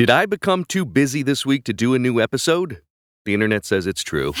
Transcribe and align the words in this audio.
Did 0.00 0.08
I 0.08 0.24
become 0.24 0.64
too 0.64 0.86
busy 0.86 1.22
this 1.22 1.44
week 1.44 1.64
to 1.64 1.74
do 1.74 1.92
a 1.92 1.98
new 1.98 2.22
episode? 2.22 2.80
The 3.26 3.34
internet 3.34 3.66
says 3.66 3.86
it's 3.86 4.02
true. 4.02 4.32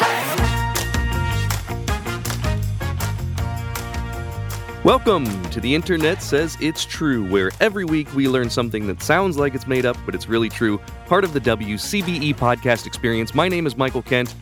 Welcome 4.82 5.26
to 5.50 5.60
The 5.60 5.74
Internet 5.74 6.22
Says 6.22 6.56
It's 6.62 6.86
True, 6.86 7.28
where 7.28 7.50
every 7.60 7.84
week 7.84 8.10
we 8.14 8.26
learn 8.26 8.48
something 8.48 8.86
that 8.86 9.02
sounds 9.02 9.36
like 9.36 9.54
it's 9.54 9.66
made 9.66 9.84
up, 9.84 9.98
but 10.06 10.14
it's 10.14 10.30
really 10.30 10.48
true. 10.48 10.80
Part 11.04 11.24
of 11.24 11.34
the 11.34 11.40
WCBE 11.42 12.36
podcast 12.36 12.86
experience. 12.86 13.34
My 13.34 13.46
name 13.46 13.66
is 13.66 13.76
Michael 13.76 14.00
Kent, 14.00 14.34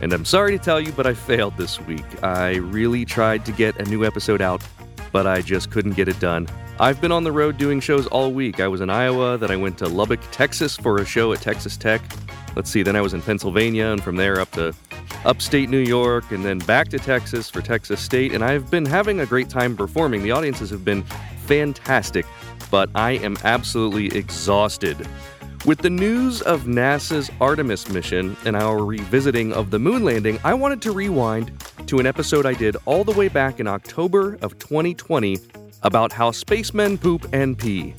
and 0.00 0.12
I'm 0.12 0.24
sorry 0.24 0.56
to 0.56 0.64
tell 0.64 0.80
you, 0.80 0.92
but 0.92 1.04
I 1.04 1.14
failed 1.14 1.56
this 1.56 1.80
week. 1.80 2.22
I 2.22 2.58
really 2.58 3.04
tried 3.04 3.44
to 3.46 3.50
get 3.50 3.76
a 3.80 3.84
new 3.86 4.04
episode 4.04 4.40
out, 4.40 4.62
but 5.10 5.26
I 5.26 5.42
just 5.42 5.72
couldn't 5.72 5.94
get 5.94 6.06
it 6.06 6.20
done. 6.20 6.46
I've 6.80 6.98
been 6.98 7.12
on 7.12 7.24
the 7.24 7.30
road 7.30 7.58
doing 7.58 7.78
shows 7.78 8.06
all 8.06 8.32
week. 8.32 8.58
I 8.58 8.66
was 8.66 8.80
in 8.80 8.88
Iowa, 8.88 9.36
then 9.36 9.50
I 9.50 9.56
went 9.56 9.76
to 9.78 9.86
Lubbock, 9.86 10.18
Texas 10.30 10.78
for 10.78 10.96
a 10.96 11.04
show 11.04 11.30
at 11.34 11.42
Texas 11.42 11.76
Tech. 11.76 12.00
Let's 12.56 12.70
see, 12.70 12.82
then 12.82 12.96
I 12.96 13.02
was 13.02 13.12
in 13.12 13.20
Pennsylvania, 13.20 13.88
and 13.88 14.02
from 14.02 14.16
there 14.16 14.40
up 14.40 14.50
to 14.52 14.72
upstate 15.26 15.68
New 15.68 15.80
York, 15.80 16.30
and 16.30 16.42
then 16.42 16.58
back 16.60 16.88
to 16.88 16.98
Texas 16.98 17.50
for 17.50 17.60
Texas 17.60 18.00
State. 18.00 18.32
And 18.32 18.42
I've 18.42 18.70
been 18.70 18.86
having 18.86 19.20
a 19.20 19.26
great 19.26 19.50
time 19.50 19.76
performing. 19.76 20.22
The 20.22 20.30
audiences 20.30 20.70
have 20.70 20.82
been 20.82 21.02
fantastic, 21.44 22.24
but 22.70 22.88
I 22.94 23.10
am 23.12 23.36
absolutely 23.44 24.16
exhausted. 24.16 25.06
With 25.66 25.80
the 25.80 25.90
news 25.90 26.40
of 26.40 26.62
NASA's 26.62 27.30
Artemis 27.42 27.90
mission 27.90 28.38
and 28.46 28.56
our 28.56 28.82
revisiting 28.82 29.52
of 29.52 29.70
the 29.70 29.78
moon 29.78 30.02
landing, 30.02 30.38
I 30.44 30.54
wanted 30.54 30.80
to 30.80 30.92
rewind 30.92 31.52
to 31.88 31.98
an 31.98 32.06
episode 32.06 32.46
I 32.46 32.54
did 32.54 32.78
all 32.86 33.04
the 33.04 33.12
way 33.12 33.28
back 33.28 33.60
in 33.60 33.66
October 33.66 34.38
of 34.40 34.58
2020 34.58 35.36
about 35.82 36.12
how 36.12 36.30
spacemen 36.30 36.98
poop 36.98 37.26
and 37.32 37.58
pee. 37.58 37.94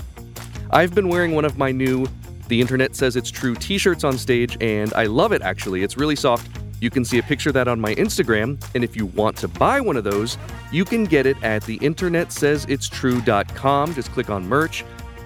I've 0.72 0.96
been 0.96 1.10
wearing 1.10 1.34
one 1.34 1.46
of 1.46 1.58
my 1.58 1.72
new 1.72 2.08
The 2.48 2.62
Internet 2.62 2.96
Says 2.96 3.16
It's 3.16 3.30
True 3.30 3.56
t 3.56 3.78
shirts 3.78 4.04
on 4.04 4.18
stage, 4.18 4.58
and 4.62 4.94
I 4.94 5.06
love 5.06 5.32
it 5.32 5.42
actually. 5.42 5.84
It's 5.84 5.98
really 5.98 6.16
soft. 6.16 6.50
You 6.80 6.90
can 6.90 7.06
see 7.06 7.20
a 7.20 7.24
picture 7.24 7.50
of 7.50 7.54
that 7.54 7.68
on 7.68 7.80
my 7.80 7.94
Instagram, 7.96 8.64
and 8.74 8.84
if 8.84 8.96
you 8.96 9.06
want 9.08 9.38
to 9.38 9.48
buy 9.48 9.80
one 9.80 9.98
of 9.98 10.04
those, 10.04 10.38
you 10.72 10.84
can 10.84 11.04
get 11.04 11.26
it 11.26 11.38
at 11.44 11.62
theinternetsaysitstrue.com. 11.64 13.94
Just 13.94 14.12
click 14.12 14.32
on 14.32 14.48
merch. 14.48 14.84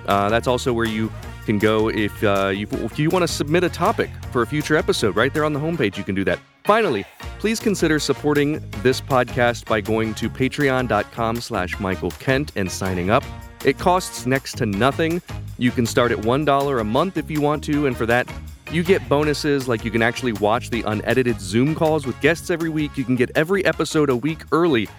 Uh, 0.08 0.30
that's 0.30 0.48
also 0.48 0.74
where 0.74 0.86
you 0.86 1.12
can 1.46 1.58
go 1.58 1.90
if, 1.90 2.24
uh, 2.24 2.52
if 2.54 3.00
you 3.00 3.10
want 3.10 3.24
to 3.24 3.28
submit 3.28 3.64
a 3.64 3.70
topic 3.70 4.10
for 4.32 4.42
a 4.42 4.48
future 4.48 4.76
episode. 4.76 5.16
Right 5.16 5.34
there 5.34 5.46
on 5.46 5.54
the 5.54 5.60
homepage, 5.60 5.98
you 5.98 6.04
can 6.04 6.16
do 6.16 6.26
that. 6.26 6.40
Finally, 6.66 7.06
please 7.38 7.60
consider 7.60 8.00
supporting 8.00 8.60
this 8.82 9.00
podcast 9.00 9.66
by 9.66 9.80
going 9.80 10.16
to 10.16 10.32
patreon.com 10.32 11.40
slash 11.40 11.80
Michael 11.80 12.10
Kent 12.10 12.52
and 12.56 12.72
signing 12.72 13.12
up. 13.12 13.24
It 13.64 13.78
costs 13.78 14.26
next 14.26 14.58
to 14.58 14.66
nothing. 14.66 15.22
You 15.60 15.70
can 15.70 15.86
start 15.86 16.12
at 16.12 16.18
$1 16.18 16.82
a 16.82 16.84
month 16.84 17.18
if 17.18 17.30
you 17.30 17.40
want 17.40 17.64
to, 17.66 17.86
and 17.86 17.96
for 17.96 18.08
that, 18.08 18.28
you 18.72 18.84
get 18.84 19.08
bonuses 19.08 19.68
like 19.68 19.86
you 19.86 19.92
can 19.92 20.02
actually 20.02 20.34
watch 20.34 20.72
the 20.72 20.82
unedited 20.82 21.40
Zoom 21.40 21.76
calls 21.76 22.08
with 22.08 22.20
guests 22.20 22.50
every 22.50 22.70
week. 22.70 22.98
You 22.98 23.04
can 23.04 23.16
get 23.16 23.30
every 23.36 23.64
episode 23.64 24.10
a 24.10 24.16
week 24.16 24.42
early. 24.52 24.90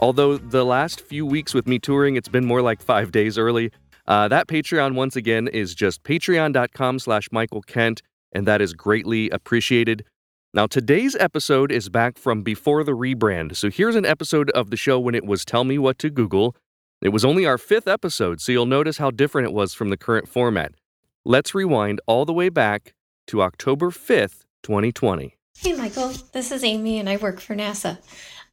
Although 0.00 0.38
the 0.38 0.64
last 0.64 1.00
few 1.02 1.24
weeks 1.24 1.54
with 1.54 1.68
me 1.68 1.78
touring, 1.78 2.16
it's 2.16 2.28
been 2.28 2.44
more 2.44 2.62
like 2.62 2.82
five 2.82 3.12
days 3.12 3.38
early. 3.38 3.70
Uh, 4.08 4.26
that 4.26 4.48
Patreon, 4.48 4.96
once 4.96 5.14
again, 5.14 5.46
is 5.46 5.72
just 5.72 6.02
patreon.com 6.02 6.98
slash 6.98 7.28
Michael 7.30 7.62
Kent, 7.62 8.02
and 8.32 8.44
that 8.48 8.60
is 8.60 8.72
greatly 8.72 9.30
appreciated. 9.30 10.04
Now, 10.54 10.66
today's 10.66 11.16
episode 11.16 11.72
is 11.72 11.88
back 11.88 12.18
from 12.18 12.42
before 12.42 12.84
the 12.84 12.92
rebrand. 12.92 13.56
So 13.56 13.70
here's 13.70 13.96
an 13.96 14.04
episode 14.04 14.50
of 14.50 14.68
the 14.68 14.76
show 14.76 15.00
when 15.00 15.14
it 15.14 15.24
was 15.24 15.46
Tell 15.46 15.64
Me 15.64 15.78
What 15.78 15.98
to 16.00 16.10
Google. 16.10 16.54
It 17.00 17.08
was 17.08 17.24
only 17.24 17.46
our 17.46 17.56
fifth 17.56 17.88
episode, 17.88 18.38
so 18.38 18.52
you'll 18.52 18.66
notice 18.66 18.98
how 18.98 19.10
different 19.10 19.48
it 19.48 19.54
was 19.54 19.72
from 19.72 19.88
the 19.88 19.96
current 19.96 20.28
format. 20.28 20.74
Let's 21.24 21.54
rewind 21.54 22.02
all 22.06 22.26
the 22.26 22.34
way 22.34 22.50
back 22.50 22.92
to 23.28 23.40
October 23.40 23.90
5th, 23.90 24.44
2020. 24.62 25.38
Hey, 25.56 25.72
Michael. 25.72 26.12
This 26.34 26.52
is 26.52 26.62
Amy, 26.62 26.98
and 26.98 27.08
I 27.08 27.16
work 27.16 27.40
for 27.40 27.54
NASA. 27.54 27.96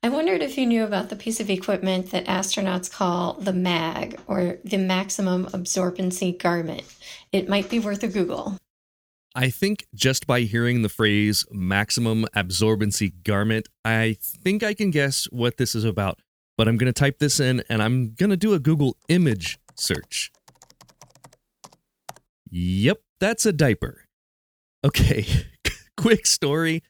I 0.02 0.08
wondered 0.08 0.42
if 0.42 0.58
you 0.58 0.66
knew 0.66 0.86
about 0.86 1.10
the 1.10 1.18
piece 1.18 1.42
of 1.42 1.50
equipment 1.50 2.12
that 2.12 2.28
astronauts 2.28 2.90
call 2.90 3.34
the 3.34 3.52
MAG, 3.52 4.18
or 4.26 4.60
the 4.64 4.78
Maximum 4.78 5.48
Absorbency 5.48 6.40
Garment. 6.40 6.86
It 7.34 7.50
might 7.50 7.70
be 7.70 7.80
worth 7.80 8.04
a 8.04 8.08
Google. 8.08 8.56
I 9.36 9.50
think 9.50 9.86
just 9.94 10.26
by 10.26 10.42
hearing 10.42 10.82
the 10.82 10.90
phrase 10.90 11.46
maximum 11.52 12.26
absorbency 12.36 13.14
garment, 13.24 13.68
I 13.86 14.18
think 14.22 14.64
I 14.64 14.74
can 14.74 14.90
guess 14.90 15.26
what 15.26 15.58
this 15.58 15.76
is 15.76 15.84
about. 15.84 16.20
But 16.58 16.68
I'm 16.68 16.78
going 16.78 16.92
to 16.92 17.00
type 17.00 17.20
this 17.20 17.40
in 17.40 17.64
and 17.70 17.82
I'm 17.82 18.14
going 18.14 18.32
to 18.32 18.38
do 18.38 18.54
a 18.54 18.60
Google 18.60 18.98
image 19.08 19.60
search. 19.76 20.32
Yep, 22.50 23.02
that's 23.20 23.46
a 23.46 23.54
diaper. 23.54 24.06
Okay, 24.84 25.26
quick 25.98 26.26
story. 26.26 26.84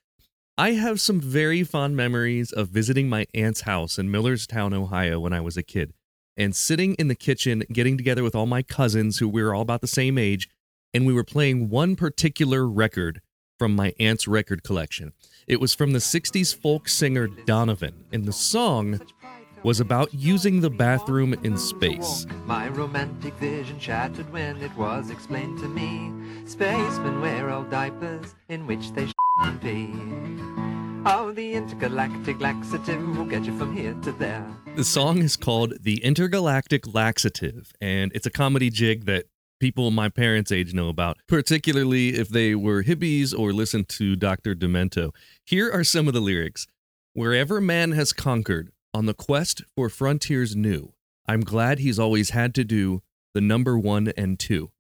I 0.58 0.72
have 0.72 1.00
some 1.00 1.20
very 1.20 1.64
fond 1.64 1.96
memories 1.96 2.52
of 2.52 2.70
visiting 2.70 3.10
my 3.10 3.26
aunt's 3.34 3.62
house 3.62 3.98
in 3.98 4.10
Millerstown, 4.10 4.74
Ohio 4.74 5.20
when 5.20 5.34
I 5.34 5.42
was 5.42 5.58
a 5.58 5.64
kid, 5.64 5.94
and 6.36 6.56
sitting 6.56 6.96
in 6.96 7.08
the 7.08 7.16
kitchen, 7.16 7.64
getting 7.72 7.98
together 7.98 8.24
with 8.24 8.36
all 8.36 8.46
my 8.46 8.62
cousins 8.62 9.20
who 9.20 9.30
we 9.30 9.44
were 9.44 9.54
all 9.54 9.62
about 9.62 9.82
the 9.82 9.88
same 9.88 10.18
age, 10.18 10.50
and 10.94 11.06
we 11.06 11.14
were 11.14 11.24
playing 11.24 11.70
one 11.70 11.96
particular 11.96 12.68
record 12.68 13.22
from 13.58 13.76
my 13.76 13.94
aunt's 14.00 14.28
record 14.28 14.64
collection. 14.64 15.12
It 15.48 15.60
was 15.60 15.74
from 15.74 15.92
the 15.92 16.00
60s 16.00 16.56
folk 16.56 16.88
singer 16.88 17.28
Donovan, 17.28 18.06
and 18.12 18.26
the 18.26 18.34
song 18.34 19.00
was 19.64 19.80
about 19.82 20.14
using 20.14 20.62
the 20.62 20.70
bathroom 20.70 21.34
in 21.44 21.58
space. 21.58 22.26
My 22.46 22.70
romantic 22.70 23.34
vision 23.36 23.78
shattered 23.80 24.32
when 24.32 24.58
it 24.58 24.76
was 24.78 25.10
explained 25.10 25.60
to 25.60 25.68
me. 25.68 26.12
Spacemen 26.46 27.20
wear 27.20 27.50
old 27.50 27.70
diapers 27.70 28.36
in 28.48 28.66
which 28.66 28.94
they 28.94 29.10
and 29.42 29.62
pee. 29.62 29.94
Oh, 31.06 31.32
the 31.32 31.54
intergalactic 31.54 32.40
laxative 32.42 33.18
will 33.18 33.26
get 33.26 33.44
you 33.46 33.58
from 33.58 33.76
here 33.76 33.94
to 34.02 34.12
there. 34.14 34.46
The 34.76 34.84
song 34.84 35.20
is 35.20 35.36
called 35.36 35.74
The 35.82 36.04
Intergalactic 36.04 36.94
Laxative, 36.94 37.74
and 37.82 38.12
it's 38.14 38.26
a 38.26 38.30
comedy 38.30 38.70
jig 38.70 39.06
that 39.06 39.26
people 39.60 39.92
my 39.92 40.10
parents' 40.10 40.52
age 40.52 40.74
know 40.74 40.90
about, 40.90 41.18
particularly 41.28 42.10
if 42.10 42.30
they 42.30 42.56
were 42.56 42.84
hippies 42.84 43.38
or 43.38 43.54
listened 43.54 43.90
to 43.90 44.16
Dr. 44.16 44.56
Demento. 44.56 45.12
Here 45.46 45.72
are 45.72 45.84
some 45.84 46.08
of 46.08 46.14
the 46.14 46.22
lyrics 46.22 46.68
Wherever 47.14 47.60
man 47.60 47.92
has 47.94 48.14
conquered, 48.14 48.72
on 48.94 49.06
the 49.06 49.14
quest 49.14 49.64
for 49.76 49.90
frontiers 49.90 50.56
new, 50.56 50.94
I'm 51.28 51.42
glad 51.42 51.80
he's 51.80 52.00
always 52.00 52.32
had 52.32 52.56
to 52.56 52.64
do 52.64 53.02
the 53.34 53.42
number 53.42 53.78
one 53.78 54.12
and 54.16 54.40
two. 54.40 54.72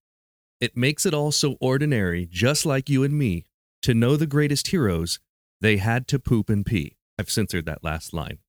It 0.59 0.75
makes 0.75 1.06
it 1.06 1.13
all 1.13 1.31
so 1.31 1.57
ordinary, 1.59 2.25
just 2.25 2.66
like 2.66 2.90
you 2.90 3.03
and 3.03 3.17
me, 3.17 3.46
to 3.81 3.94
know 3.94 4.16
the 4.16 4.28
greatest 4.28 4.67
heroes, 4.67 5.19
they 5.61 5.78
had 5.78 6.07
to 6.07 6.19
poop 6.19 6.50
and 6.50 6.66
pee. 6.66 6.97
I've 7.17 7.29
censored 7.29 7.66
that 7.66 7.84
last 7.84 8.13
line. 8.13 8.40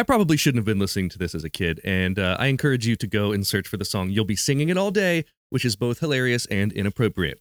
I 0.00 0.02
probably 0.02 0.38
shouldn't 0.38 0.60
have 0.60 0.64
been 0.64 0.78
listening 0.78 1.10
to 1.10 1.18
this 1.18 1.34
as 1.34 1.44
a 1.44 1.50
kid, 1.50 1.78
and 1.84 2.18
uh, 2.18 2.34
I 2.38 2.46
encourage 2.46 2.86
you 2.86 2.96
to 2.96 3.06
go 3.06 3.32
and 3.32 3.46
search 3.46 3.68
for 3.68 3.76
the 3.76 3.84
song. 3.84 4.08
You'll 4.08 4.24
be 4.24 4.34
singing 4.34 4.70
it 4.70 4.78
all 4.78 4.90
day, 4.90 5.26
which 5.50 5.62
is 5.62 5.76
both 5.76 5.98
hilarious 5.98 6.46
and 6.46 6.72
inappropriate. 6.72 7.38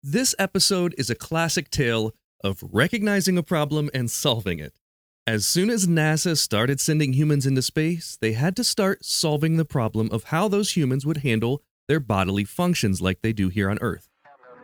This 0.00 0.32
episode 0.38 0.94
is 0.96 1.10
a 1.10 1.16
classic 1.16 1.68
tale 1.68 2.12
of 2.44 2.62
recognizing 2.62 3.36
a 3.36 3.42
problem 3.42 3.90
and 3.92 4.08
solving 4.08 4.60
it. 4.60 4.78
As 5.26 5.44
soon 5.44 5.70
as 5.70 5.88
NASA 5.88 6.38
started 6.38 6.80
sending 6.80 7.14
humans 7.14 7.46
into 7.46 7.62
space, 7.62 8.16
they 8.20 8.34
had 8.34 8.54
to 8.54 8.62
start 8.62 9.04
solving 9.04 9.56
the 9.56 9.64
problem 9.64 10.08
of 10.12 10.24
how 10.24 10.46
those 10.46 10.76
humans 10.76 11.04
would 11.04 11.16
handle 11.16 11.64
their 11.88 11.98
bodily 11.98 12.44
functions 12.44 13.02
like 13.02 13.22
they 13.22 13.32
do 13.32 13.48
here 13.48 13.68
on 13.68 13.78
Earth. 13.80 14.08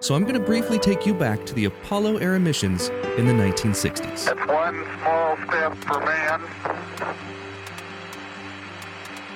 So 0.00 0.14
I'm 0.14 0.22
going 0.22 0.34
to 0.34 0.40
briefly 0.40 0.78
take 0.78 1.06
you 1.06 1.14
back 1.14 1.46
to 1.46 1.54
the 1.54 1.64
Apollo 1.64 2.18
era 2.18 2.38
missions 2.38 2.88
in 3.16 3.26
the 3.26 3.32
1960s. 3.32 4.24
That's 4.26 4.48
one 4.48 4.84
small 5.00 5.36
step 5.48 5.74
for 5.76 6.00
man, 6.00 6.40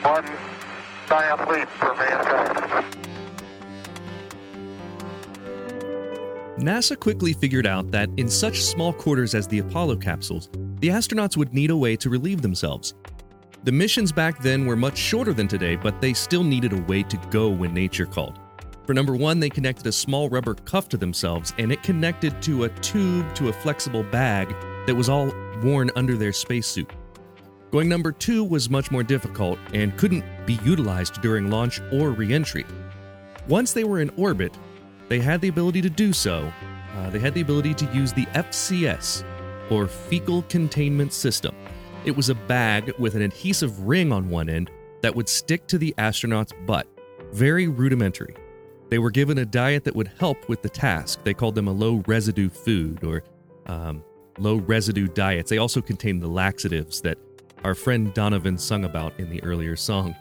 one 0.02 0.26
giant 1.08 1.50
leap 1.50 1.68
for 1.68 1.94
mankind. 1.94 2.86
NASA 6.58 6.98
quickly 6.98 7.32
figured 7.32 7.66
out 7.66 7.90
that 7.90 8.10
in 8.18 8.28
such 8.28 8.62
small 8.62 8.92
quarters 8.92 9.34
as 9.34 9.48
the 9.48 9.60
Apollo 9.60 9.96
capsules, 9.96 10.50
the 10.80 10.88
astronauts 10.88 11.38
would 11.38 11.54
need 11.54 11.70
a 11.70 11.76
way 11.76 11.96
to 11.96 12.10
relieve 12.10 12.42
themselves. 12.42 12.92
The 13.64 13.72
missions 13.72 14.12
back 14.12 14.42
then 14.42 14.66
were 14.66 14.76
much 14.76 14.98
shorter 14.98 15.32
than 15.32 15.48
today, 15.48 15.76
but 15.76 16.02
they 16.02 16.12
still 16.12 16.44
needed 16.44 16.74
a 16.74 16.82
way 16.82 17.02
to 17.04 17.16
go 17.30 17.48
when 17.48 17.72
nature 17.72 18.04
called. 18.04 18.39
For 18.90 18.94
number 18.94 19.14
one, 19.14 19.38
they 19.38 19.50
connected 19.50 19.86
a 19.86 19.92
small 19.92 20.28
rubber 20.28 20.54
cuff 20.54 20.88
to 20.88 20.96
themselves, 20.96 21.54
and 21.58 21.70
it 21.70 21.80
connected 21.84 22.42
to 22.42 22.64
a 22.64 22.68
tube 22.80 23.32
to 23.36 23.48
a 23.48 23.52
flexible 23.52 24.02
bag 24.02 24.52
that 24.88 24.96
was 24.96 25.08
all 25.08 25.32
worn 25.62 25.92
under 25.94 26.16
their 26.16 26.32
spacesuit. 26.32 26.90
Going 27.70 27.88
number 27.88 28.10
two 28.10 28.42
was 28.42 28.68
much 28.68 28.90
more 28.90 29.04
difficult 29.04 29.60
and 29.72 29.96
couldn't 29.96 30.24
be 30.44 30.54
utilized 30.64 31.22
during 31.22 31.50
launch 31.50 31.80
or 31.92 32.10
reentry. 32.10 32.66
Once 33.46 33.72
they 33.72 33.84
were 33.84 34.00
in 34.00 34.10
orbit, 34.16 34.58
they 35.08 35.20
had 35.20 35.40
the 35.40 35.46
ability 35.46 35.82
to 35.82 35.88
do 35.88 36.12
so. 36.12 36.52
Uh, 36.96 37.10
they 37.10 37.20
had 37.20 37.34
the 37.34 37.42
ability 37.42 37.74
to 37.74 37.84
use 37.94 38.12
the 38.12 38.26
FCS, 38.34 39.22
or 39.70 39.86
Fecal 39.86 40.42
Containment 40.48 41.12
System. 41.12 41.54
It 42.04 42.16
was 42.16 42.28
a 42.28 42.34
bag 42.34 42.92
with 42.98 43.14
an 43.14 43.22
adhesive 43.22 43.86
ring 43.86 44.10
on 44.10 44.28
one 44.28 44.48
end 44.48 44.68
that 45.02 45.14
would 45.14 45.28
stick 45.28 45.68
to 45.68 45.78
the 45.78 45.94
astronaut's 45.96 46.54
butt. 46.66 46.88
Very 47.30 47.68
rudimentary. 47.68 48.34
They 48.90 48.98
were 48.98 49.10
given 49.10 49.38
a 49.38 49.46
diet 49.46 49.84
that 49.84 49.94
would 49.94 50.10
help 50.18 50.48
with 50.48 50.62
the 50.62 50.68
task. 50.68 51.22
They 51.22 51.32
called 51.32 51.54
them 51.54 51.68
a 51.68 51.72
low 51.72 52.02
residue 52.06 52.50
food 52.50 53.04
or 53.04 53.22
um, 53.66 54.02
low 54.38 54.56
residue 54.56 55.06
diets. 55.06 55.48
They 55.48 55.58
also 55.58 55.80
contained 55.80 56.22
the 56.22 56.28
laxatives 56.28 57.00
that 57.02 57.16
our 57.62 57.76
friend 57.76 58.12
Donovan 58.14 58.58
sung 58.58 58.84
about 58.84 59.18
in 59.20 59.30
the 59.30 59.42
earlier 59.44 59.76
song. 59.76 60.16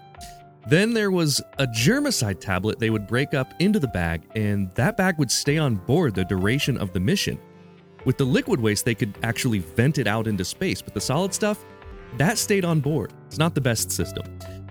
Then 0.68 0.94
there 0.94 1.10
was 1.10 1.42
a 1.58 1.66
germicide 1.66 2.40
tablet 2.40 2.78
they 2.78 2.92
would 2.92 3.08
break 3.08 3.34
up 3.34 3.54
into 3.60 3.80
the 3.80 3.88
bag, 3.88 4.22
and 4.36 4.70
that 4.76 4.98
bag 4.98 5.18
would 5.18 5.32
stay 5.32 5.58
on 5.58 5.76
board 5.76 6.14
the 6.14 6.26
duration 6.26 6.78
of 6.78 6.94
the 6.94 7.00
mission. 7.00 7.40
With 8.06 8.18
the 8.18 8.26
liquid 8.26 8.60
waste, 8.60 8.86
they 8.86 8.94
could 8.94 9.18
actually 9.24 9.60
vent 9.60 9.98
it 9.98 10.06
out 10.06 10.28
into 10.28 10.46
space, 10.46 10.82
but 10.82 10.94
the 10.94 11.02
solid 11.02 11.34
stuff, 11.34 11.66
that 12.18 12.38
stayed 12.38 12.66
on 12.66 12.82
board. 12.82 13.14
It's 13.28 13.40
not 13.40 13.56
the 13.56 13.62
best 13.62 13.92
system, 13.92 14.26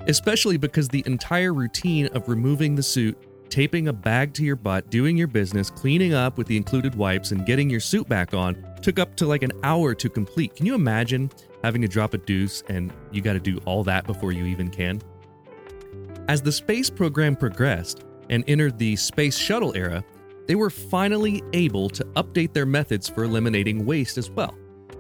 especially 0.06 0.56
because 0.56 0.88
the 0.88 1.02
entire 1.06 1.52
routine 1.52 2.06
of 2.08 2.28
removing 2.28 2.76
the 2.76 2.82
suit, 2.82 3.18
taping 3.50 3.88
a 3.88 3.92
bag 3.92 4.32
to 4.34 4.44
your 4.44 4.56
butt, 4.56 4.90
doing 4.90 5.16
your 5.16 5.26
business, 5.26 5.70
cleaning 5.70 6.14
up 6.14 6.38
with 6.38 6.46
the 6.46 6.56
included 6.56 6.94
wipes, 6.94 7.30
and 7.30 7.46
getting 7.46 7.68
your 7.68 7.80
suit 7.80 8.08
back 8.08 8.34
on 8.34 8.62
took 8.82 8.98
up 8.98 9.16
to 9.16 9.26
like 9.26 9.42
an 9.42 9.52
hour 9.62 9.94
to 9.94 10.08
complete. 10.08 10.54
Can 10.54 10.66
you 10.66 10.74
imagine 10.74 11.30
having 11.62 11.82
to 11.82 11.88
drop 11.88 12.14
a 12.14 12.18
deuce 12.18 12.62
and 12.68 12.92
you 13.10 13.20
got 13.20 13.32
to 13.34 13.40
do 13.40 13.58
all 13.64 13.82
that 13.84 14.06
before 14.06 14.32
you 14.32 14.44
even 14.46 14.70
can? 14.70 15.02
As 16.28 16.42
the 16.42 16.52
space 16.52 16.90
program 16.90 17.34
progressed 17.34 18.04
and 18.30 18.44
entered 18.46 18.78
the 18.78 18.96
space 18.96 19.36
shuttle 19.36 19.74
era, 19.74 20.04
they 20.46 20.54
were 20.54 20.70
finally 20.70 21.42
able 21.52 21.88
to 21.90 22.04
update 22.16 22.52
their 22.52 22.66
methods 22.66 23.08
for 23.08 23.24
eliminating 23.24 23.84
waste 23.84 24.18
as 24.18 24.30
well. 24.30 24.54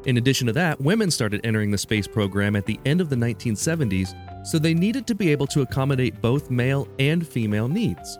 In 0.04 0.16
addition 0.16 0.46
to 0.46 0.52
that, 0.54 0.80
women 0.80 1.10
started 1.10 1.40
entering 1.44 1.70
the 1.70 1.78
space 1.78 2.06
program 2.06 2.56
at 2.56 2.66
the 2.66 2.78
end 2.86 3.00
of 3.00 3.08
the 3.08 3.16
1970s, 3.16 4.46
so 4.46 4.58
they 4.58 4.74
needed 4.74 5.06
to 5.06 5.14
be 5.14 5.30
able 5.32 5.46
to 5.48 5.62
accommodate 5.62 6.20
both 6.22 6.50
male 6.50 6.88
and 6.98 7.26
female 7.26 7.68
needs. 7.68 8.18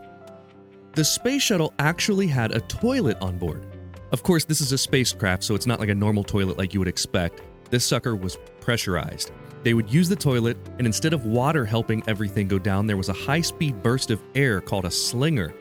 The 0.93 1.05
space 1.05 1.43
shuttle 1.43 1.73
actually 1.77 2.27
had 2.27 2.51
a 2.51 2.61
toilet 2.61 3.17
on 3.21 3.37
board. 3.37 3.63
Of 4.11 4.23
course, 4.23 4.45
this 4.45 4.59
is 4.59 4.71
a 4.71 4.77
spacecraft, 4.77 5.43
so 5.43 5.53
it's 5.53 5.67
not 5.67 5.79
like 5.79 5.89
a 5.89 5.95
normal 5.95 6.23
toilet 6.23 6.57
like 6.57 6.73
you 6.73 6.79
would 6.79 6.87
expect. 6.87 7.41
This 7.69 7.85
sucker 7.85 8.15
was 8.15 8.37
pressurized. 8.59 9.31
They 9.61 9.75
would 9.75 9.93
use 9.93 10.09
the 10.09 10.15
toilet, 10.15 10.57
and 10.79 10.87
instead 10.87 11.13
of 11.13 11.25
water 11.25 11.63
helping 11.63 12.01
everything 12.07 12.47
go 12.47 12.57
down, 12.57 12.87
there 12.87 12.97
was 12.97 13.09
a 13.09 13.13
high 13.13 13.41
speed 13.41 13.83
burst 13.83 14.09
of 14.09 14.19
air 14.33 14.61
called 14.61 14.85
a 14.85 14.91
slinger 14.91 15.53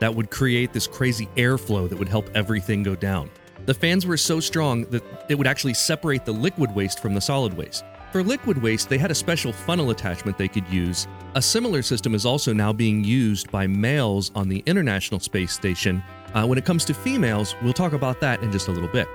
that 0.00 0.12
would 0.12 0.30
create 0.30 0.72
this 0.72 0.88
crazy 0.88 1.28
airflow 1.36 1.88
that 1.88 1.96
would 1.96 2.08
help 2.08 2.28
everything 2.34 2.82
go 2.82 2.96
down. 2.96 3.30
The 3.66 3.74
fans 3.74 4.04
were 4.04 4.16
so 4.16 4.40
strong 4.40 4.84
that 4.86 5.04
it 5.28 5.36
would 5.36 5.46
actually 5.46 5.74
separate 5.74 6.24
the 6.24 6.32
liquid 6.32 6.74
waste 6.74 6.98
from 6.98 7.14
the 7.14 7.20
solid 7.20 7.54
waste. 7.54 7.84
For 8.12 8.22
liquid 8.22 8.60
waste, 8.60 8.90
they 8.90 8.98
had 8.98 9.10
a 9.10 9.14
special 9.14 9.54
funnel 9.54 9.88
attachment 9.88 10.36
they 10.36 10.46
could 10.46 10.68
use. 10.68 11.08
A 11.34 11.40
similar 11.40 11.80
system 11.80 12.14
is 12.14 12.26
also 12.26 12.52
now 12.52 12.70
being 12.70 13.02
used 13.02 13.50
by 13.50 13.66
males 13.66 14.30
on 14.34 14.50
the 14.50 14.62
International 14.66 15.18
Space 15.18 15.54
Station. 15.54 16.04
Uh, 16.34 16.44
when 16.44 16.58
it 16.58 16.66
comes 16.66 16.84
to 16.84 16.92
females, 16.92 17.56
we'll 17.62 17.72
talk 17.72 17.94
about 17.94 18.20
that 18.20 18.42
in 18.42 18.52
just 18.52 18.68
a 18.68 18.70
little 18.70 18.90
bit. 18.90 19.08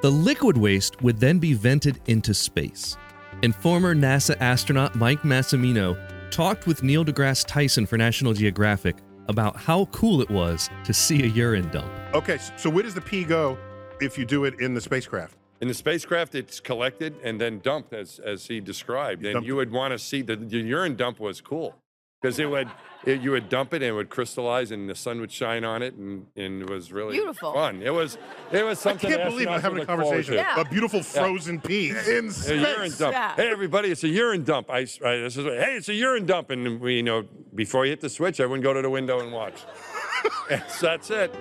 The 0.00 0.10
liquid 0.10 0.56
waste 0.56 1.02
would 1.02 1.20
then 1.20 1.38
be 1.38 1.52
vented 1.52 2.00
into 2.06 2.32
space. 2.32 2.96
And 3.42 3.54
former 3.54 3.94
NASA 3.94 4.40
astronaut 4.40 4.94
Mike 4.94 5.20
Massimino 5.20 6.30
talked 6.30 6.66
with 6.66 6.82
Neil 6.82 7.04
deGrasse 7.04 7.44
Tyson 7.46 7.84
for 7.84 7.98
National 7.98 8.32
Geographic 8.32 8.96
about 9.28 9.54
how 9.54 9.84
cool 9.86 10.22
it 10.22 10.30
was 10.30 10.70
to 10.84 10.94
see 10.94 11.22
a 11.24 11.26
urine 11.26 11.68
dump. 11.68 11.92
Okay, 12.14 12.38
so 12.56 12.70
where 12.70 12.84
does 12.84 12.94
the 12.94 13.02
pee 13.02 13.24
go 13.24 13.58
if 14.00 14.16
you 14.16 14.24
do 14.24 14.44
it 14.44 14.58
in 14.60 14.72
the 14.72 14.80
spacecraft? 14.80 15.36
In 15.64 15.68
the 15.68 15.72
spacecraft, 15.72 16.34
it's 16.34 16.60
collected 16.60 17.14
and 17.22 17.40
then 17.40 17.58
dumped, 17.60 17.94
as 17.94 18.18
as 18.18 18.48
he 18.48 18.60
described. 18.60 19.24
And 19.24 19.32
Dumped. 19.32 19.46
you 19.46 19.56
would 19.56 19.72
want 19.72 19.92
to 19.92 19.98
see 19.98 20.20
the, 20.20 20.36
the 20.36 20.58
urine 20.58 20.94
dump 20.94 21.18
was 21.18 21.40
cool 21.40 21.74
because 22.20 22.38
it 22.38 22.50
would 22.50 22.68
it, 23.06 23.22
you 23.22 23.30
would 23.30 23.48
dump 23.48 23.72
it 23.72 23.76
and 23.76 23.84
it 23.84 23.92
would 23.92 24.10
crystallize 24.10 24.72
and 24.72 24.90
the 24.90 24.94
sun 24.94 25.22
would 25.22 25.32
shine 25.32 25.64
on 25.64 25.80
it 25.82 25.94
and, 25.94 26.26
and 26.36 26.60
it 26.60 26.68
was 26.68 26.92
really 26.92 27.14
Beautiful. 27.16 27.54
fun. 27.54 27.80
It 27.80 27.94
was 27.94 28.18
it 28.52 28.62
was 28.62 28.78
something. 28.78 29.10
I 29.10 29.16
can't 29.16 29.30
believe 29.30 29.48
I'm 29.48 29.62
having 29.62 29.78
a 29.78 29.80
would 29.80 29.88
look 29.88 29.96
forward 30.00 30.04
conversation. 30.04 30.34
Yeah. 30.34 30.60
A 30.60 30.68
beautiful 30.68 31.02
frozen 31.02 31.62
pee 31.62 31.88
in 31.88 32.26
A 32.26 32.30
space. 32.30 32.50
urine 32.50 32.92
dump. 32.98 33.14
Yeah. 33.14 33.34
Hey 33.34 33.50
everybody, 33.50 33.88
it's 33.90 34.04
a 34.04 34.08
urine 34.08 34.44
dump. 34.44 34.68
I, 34.68 34.80
I 34.80 35.16
this 35.16 35.38
is 35.38 35.46
hey, 35.46 35.76
it's 35.78 35.88
a 35.88 35.94
urine 35.94 36.26
dump, 36.26 36.50
and 36.50 36.78
we 36.78 36.96
you 36.96 37.02
know 37.02 37.24
before 37.54 37.86
you 37.86 37.90
hit 37.92 38.02
the 38.02 38.10
switch, 38.10 38.38
everyone 38.38 38.60
go 38.60 38.74
to 38.74 38.82
the 38.82 38.90
window 38.90 39.20
and 39.20 39.32
watch. 39.32 39.56
Yes, 40.50 40.78
that's 40.78 41.08
it. 41.08 41.34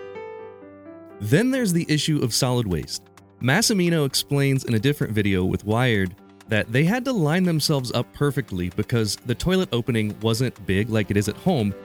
Then 1.19 1.51
there's 1.51 1.73
the 1.73 1.85
issue 1.89 2.23
of 2.23 2.33
solid 2.33 2.67
waste. 2.67 3.03
Massimino 3.43 4.05
explains 4.05 4.63
in 4.63 4.73
a 4.73 4.79
different 4.79 5.11
video 5.11 5.43
with 5.43 5.65
Wired 5.65 6.15
that 6.47 6.71
they 6.71 6.85
had 6.85 7.03
to 7.03 7.11
line 7.11 7.43
themselves 7.43 7.91
up 7.91 8.11
perfectly 8.13 8.69
because 8.69 9.17
the 9.25 9.35
toilet 9.35 9.67
opening 9.73 10.17
wasn't 10.21 10.65
big 10.65 10.89
like 10.89 11.11
it 11.11 11.17
is 11.17 11.27
at 11.27 11.35
home. 11.35 11.75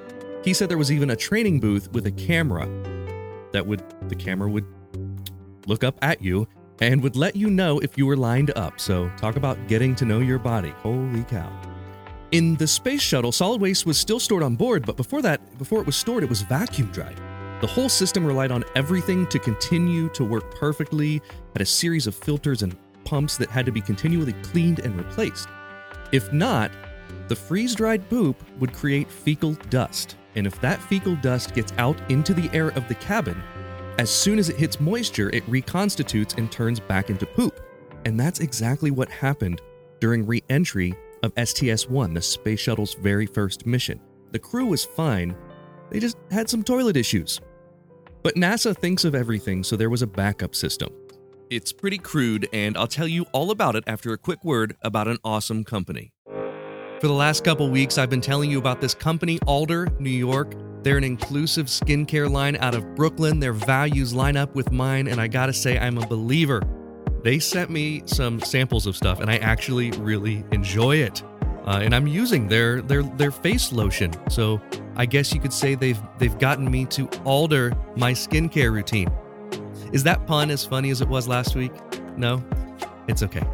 He 0.44 0.55
said 0.55 0.69
there 0.69 0.78
was 0.78 0.93
even 0.93 1.10
a 1.10 1.16
training 1.16 1.58
booth 1.58 1.90
with 1.93 2.06
a 2.06 2.12
camera 2.12 2.69
that 3.52 3.66
would 3.66 3.82
the 4.08 4.14
camera 4.14 4.49
would 4.49 4.66
look 5.66 5.82
up 5.82 5.99
at 6.00 6.22
you 6.22 6.46
and 6.81 7.02
would 7.02 7.16
let 7.16 7.34
you 7.34 7.50
know 7.50 7.81
if 7.81 7.99
you 7.99 8.06
were 8.06 8.16
lined 8.16 8.52
up. 8.56 8.78
So, 8.78 9.10
talk 9.16 9.34
about 9.34 9.66
getting 9.66 9.96
to 9.96 10.05
know 10.05 10.20
your 10.20 10.38
body. 10.38 10.70
Holy 10.70 11.25
cow. 11.25 11.50
In 12.31 12.55
the 12.55 12.69
space 12.69 13.02
shuttle, 13.02 13.32
solid 13.32 13.60
waste 13.60 13.84
was 13.84 13.99
still 13.99 14.20
stored 14.20 14.44
on 14.44 14.55
board, 14.55 14.87
but 14.87 14.96
before 14.96 15.22
that, 15.22 15.58
before 15.58 15.81
it 15.81 15.87
was 15.87 15.96
stored, 15.96 16.22
it 16.22 16.28
was 16.28 16.43
vacuum 16.43 16.93
dried. 16.93 17.19
The 17.60 17.66
whole 17.66 17.88
system 17.88 18.25
relied 18.25 18.52
on 18.52 18.64
everything 18.76 19.26
to 19.26 19.38
continue 19.40 20.08
to 20.10 20.25
work 20.25 20.55
perfectly, 20.55 21.20
had 21.55 21.62
a 21.62 21.66
series 21.66 22.06
of 22.06 22.14
filters 22.14 22.62
and 22.62 22.76
pumps 23.05 23.37
that 23.37 23.50
had 23.50 23.66
to 23.66 23.72
be 23.72 23.81
continually 23.81 24.34
cleaned 24.44 24.78
and 24.78 24.96
replaced. 24.96 25.49
If 26.12 26.32
not, 26.32 26.70
the 27.26 27.34
freeze 27.34 27.75
dried 27.75 28.08
poop 28.08 28.40
would 28.60 28.72
create 28.72 29.10
fecal 29.10 29.55
dust, 29.70 30.14
and 30.37 30.46
if 30.46 30.60
that 30.60 30.81
fecal 30.82 31.16
dust 31.16 31.52
gets 31.52 31.72
out 31.78 31.99
into 32.10 32.32
the 32.32 32.49
air 32.52 32.69
of 32.69 32.87
the 32.87 32.94
cabin, 32.94 33.43
as 33.99 34.08
soon 34.08 34.38
as 34.38 34.49
it 34.49 34.56
hits 34.56 34.78
moisture, 34.78 35.31
it 35.31 35.43
reconstitutes 35.49 36.34
and 36.34 36.52
turns 36.52 36.78
back 36.78 37.10
into 37.10 37.26
poop. 37.26 37.60
And 38.05 38.20
that's 38.20 38.38
exactly 38.38 38.93
what 38.93 39.10
happened 39.10 39.60
during 39.99 40.25
re 40.25 40.44
entry 40.49 40.94
of 41.25 41.32
STS 41.44 41.88
1, 41.88 42.14
the 42.14 42.22
space 42.22 42.60
shuttle's 42.60 42.94
very 42.94 43.26
first 43.26 43.66
mission. 43.66 44.00
The 44.31 44.38
crew 44.38 44.66
was 44.66 44.84
fine, 44.84 45.34
they 45.90 45.99
just 45.99 46.16
had 46.31 46.49
some 46.49 46.62
toilet 46.62 46.96
issues. 46.96 47.40
But 48.29 48.35
NASA 48.35 48.77
thinks 48.77 49.07
of 49.07 49.15
everything, 49.15 49.65
so 49.65 49.75
there 49.75 49.89
was 49.89 50.03
a 50.03 50.07
backup 50.07 50.55
system. 50.55 50.91
It's 51.49 51.73
pretty 51.73 51.97
crude, 51.97 52.47
and 52.53 52.77
I'll 52.77 52.87
tell 52.87 53.09
you 53.09 53.25
all 53.33 53.51
about 53.51 53.75
it 53.75 53.85
after 53.87 54.13
a 54.13 54.19
quick 54.19 54.45
word 54.45 54.77
about 54.83 55.09
an 55.09 55.17
awesome 55.25 55.65
company. 55.65 56.13
For 57.01 57.07
the 57.07 57.15
last 57.15 57.43
couple 57.43 57.71
weeks, 57.71 57.97
I've 57.97 58.11
been 58.11 58.21
telling 58.21 58.51
you 58.51 58.59
about 58.59 58.83
this 58.83 58.93
company, 58.93 59.39
Alder, 59.47 59.89
New 59.99 60.11
York. 60.11 60.53
They're 60.83 60.99
an 60.99 61.05
inclusive 61.05 61.69
skincare 61.69 62.31
line 62.31 62.57
out 62.57 62.75
of 62.75 62.95
Brooklyn. 62.95 63.41
Their 63.41 63.55
values 63.55 64.13
line 64.13 64.37
up 64.37 64.55
with 64.55 64.70
mine, 64.70 65.08
and 65.08 65.23
I 65.23 65.27
gotta 65.27 65.55
say, 65.55 65.79
I'm 65.79 65.97
a 65.97 66.06
believer. 66.06 66.61
They 67.25 67.39
sent 67.39 67.70
me 67.70 68.03
some 68.05 68.41
samples 68.41 68.87
of 68.87 68.94
stuff, 68.94 69.20
and 69.20 69.31
I 69.31 69.39
actually 69.39 69.93
really 69.93 70.44
enjoy 70.53 70.97
it. 70.97 71.23
Uh, 71.67 71.81
and 71.82 71.94
I'm 71.94 72.06
using 72.06 72.48
their 72.48 72.81
their 72.81 73.03
their 73.03 73.31
face 73.31 73.72
lotion. 73.72 74.12
So 74.31 74.60
I 74.96 75.06
guess 75.06 75.32
you 75.32 75.41
could 75.41 75.53
say 75.53 75.74
they've 75.74 76.00
they've 76.19 76.38
gotten 76.38 76.70
me 76.70 76.86
to 76.86 77.08
alter 77.24 77.72
my 77.96 78.12
skincare 78.12 78.72
routine. 78.72 79.10
Is 79.93 80.03
that 80.05 80.27
pun 80.27 80.50
as 80.50 80.65
funny 80.65 80.91
as 80.91 81.00
it 81.00 81.08
was 81.08 81.29
last 81.29 81.55
week? 81.55 81.72
No, 82.17 82.43
it's 83.06 83.22
okay. 83.22 83.46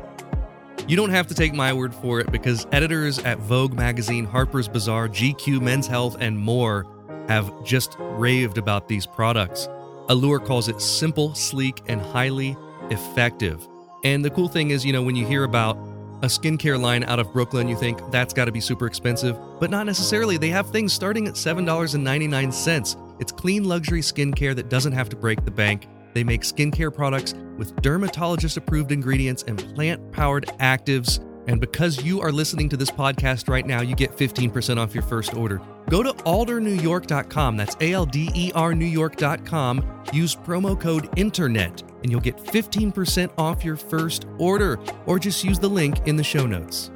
You 0.86 0.96
don't 0.96 1.10
have 1.10 1.26
to 1.28 1.34
take 1.34 1.54
my 1.54 1.72
word 1.72 1.94
for 1.94 2.20
it 2.20 2.30
because 2.30 2.66
editors 2.70 3.18
at 3.20 3.38
Vogue 3.38 3.72
magazine, 3.72 4.26
Harper's 4.26 4.68
Bazaar, 4.68 5.08
GQ, 5.08 5.62
Men's 5.62 5.86
Health, 5.86 6.16
and 6.20 6.38
more 6.38 6.86
have 7.28 7.64
just 7.64 7.96
raved 7.98 8.58
about 8.58 8.86
these 8.86 9.06
products. 9.06 9.66
Allure 10.08 10.38
calls 10.38 10.68
it 10.68 10.82
simple, 10.82 11.34
sleek, 11.34 11.80
and 11.86 12.00
highly 12.00 12.56
effective. 12.90 13.66
And 14.04 14.22
the 14.22 14.28
cool 14.28 14.48
thing 14.48 14.70
is, 14.70 14.84
you 14.84 14.92
know, 14.92 15.02
when 15.02 15.16
you 15.16 15.26
hear 15.26 15.44
about 15.44 15.78
a 16.22 16.26
skincare 16.26 16.80
line 16.80 17.04
out 17.04 17.18
of 17.18 17.32
Brooklyn, 17.32 17.68
you 17.68 17.76
think 17.76 18.00
that's 18.10 18.32
got 18.32 18.46
to 18.46 18.52
be 18.52 18.60
super 18.60 18.86
expensive, 18.86 19.38
but 19.60 19.70
not 19.70 19.86
necessarily. 19.86 20.36
They 20.36 20.48
have 20.48 20.70
things 20.70 20.92
starting 20.92 21.28
at 21.28 21.34
$7.99. 21.34 23.20
It's 23.20 23.32
clean 23.32 23.64
luxury 23.64 24.00
skincare 24.00 24.56
that 24.56 24.68
doesn't 24.68 24.92
have 24.92 25.08
to 25.10 25.16
break 25.16 25.44
the 25.44 25.50
bank. 25.50 25.86
They 26.14 26.24
make 26.24 26.42
skincare 26.42 26.94
products 26.94 27.34
with 27.58 27.74
dermatologist 27.82 28.56
approved 28.56 28.92
ingredients 28.92 29.44
and 29.46 29.58
plant 29.74 30.12
powered 30.12 30.46
actives. 30.60 31.20
And 31.46 31.60
because 31.60 32.02
you 32.02 32.20
are 32.20 32.32
listening 32.32 32.68
to 32.70 32.76
this 32.76 32.90
podcast 32.90 33.48
right 33.48 33.66
now, 33.66 33.82
you 33.82 33.94
get 33.94 34.16
15% 34.16 34.78
off 34.78 34.94
your 34.94 35.02
first 35.02 35.34
order. 35.34 35.60
Go 35.90 36.02
to 36.02 36.12
aldernewyork.com. 36.12 37.56
That's 37.56 37.76
A 37.80 37.92
L 37.92 38.06
D 38.06 38.30
E 38.34 38.52
R 38.54 38.74
New 38.74 38.86
York.com. 38.86 40.04
Use 40.12 40.34
promo 40.34 40.80
code 40.80 41.10
INTERNET 41.16 41.82
and 42.04 42.12
you'll 42.12 42.20
get 42.20 42.36
15% 42.36 43.32
off 43.38 43.64
your 43.64 43.76
first 43.76 44.26
order, 44.38 44.78
or 45.06 45.18
just 45.18 45.42
use 45.42 45.58
the 45.58 45.68
link 45.68 46.06
in 46.06 46.16
the 46.16 46.22
show 46.22 46.46
notes. 46.46 46.90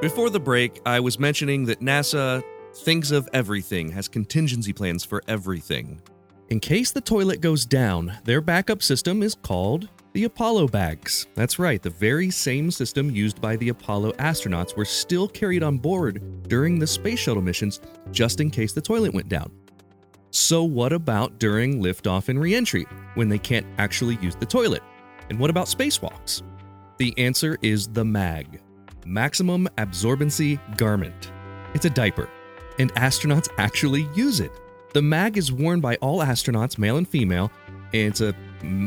Before 0.00 0.30
the 0.30 0.40
break, 0.40 0.80
I 0.86 1.00
was 1.00 1.18
mentioning 1.18 1.66
that 1.66 1.80
NASA 1.80 2.42
thinks 2.74 3.10
of 3.10 3.28
everything, 3.34 3.90
has 3.90 4.08
contingency 4.08 4.72
plans 4.72 5.04
for 5.04 5.22
everything. 5.28 6.00
In 6.48 6.60
case 6.60 6.92
the 6.92 7.00
toilet 7.00 7.40
goes 7.40 7.66
down, 7.66 8.16
their 8.24 8.40
backup 8.40 8.80
system 8.80 9.22
is 9.22 9.34
called 9.34 9.88
The 10.12 10.24
Apollo 10.24 10.68
bags. 10.68 11.28
That's 11.36 11.60
right, 11.60 11.80
the 11.80 11.90
very 11.90 12.30
same 12.30 12.72
system 12.72 13.10
used 13.10 13.40
by 13.40 13.54
the 13.54 13.68
Apollo 13.68 14.12
astronauts 14.14 14.76
were 14.76 14.84
still 14.84 15.28
carried 15.28 15.62
on 15.62 15.78
board 15.78 16.48
during 16.48 16.80
the 16.80 16.86
space 16.86 17.20
shuttle 17.20 17.42
missions 17.42 17.80
just 18.10 18.40
in 18.40 18.50
case 18.50 18.72
the 18.72 18.80
toilet 18.80 19.14
went 19.14 19.28
down. 19.28 19.52
So, 20.32 20.64
what 20.64 20.92
about 20.92 21.38
during 21.38 21.80
liftoff 21.80 22.28
and 22.28 22.40
reentry 22.40 22.86
when 23.14 23.28
they 23.28 23.38
can't 23.38 23.66
actually 23.78 24.16
use 24.20 24.34
the 24.34 24.46
toilet? 24.46 24.82
And 25.28 25.38
what 25.38 25.48
about 25.50 25.66
spacewalks? 25.68 26.42
The 26.98 27.16
answer 27.16 27.56
is 27.62 27.86
the 27.86 28.04
MAG 28.04 28.60
Maximum 29.06 29.68
Absorbency 29.78 30.58
Garment. 30.76 31.30
It's 31.72 31.84
a 31.84 31.90
diaper, 31.90 32.28
and 32.80 32.92
astronauts 32.94 33.48
actually 33.58 34.08
use 34.16 34.40
it. 34.40 34.50
The 34.92 35.02
MAG 35.02 35.38
is 35.38 35.52
worn 35.52 35.80
by 35.80 35.94
all 35.96 36.18
astronauts, 36.18 36.78
male 36.78 36.96
and 36.96 37.06
female, 37.06 37.52
and 37.92 38.08
it's 38.08 38.20
a 38.20 38.34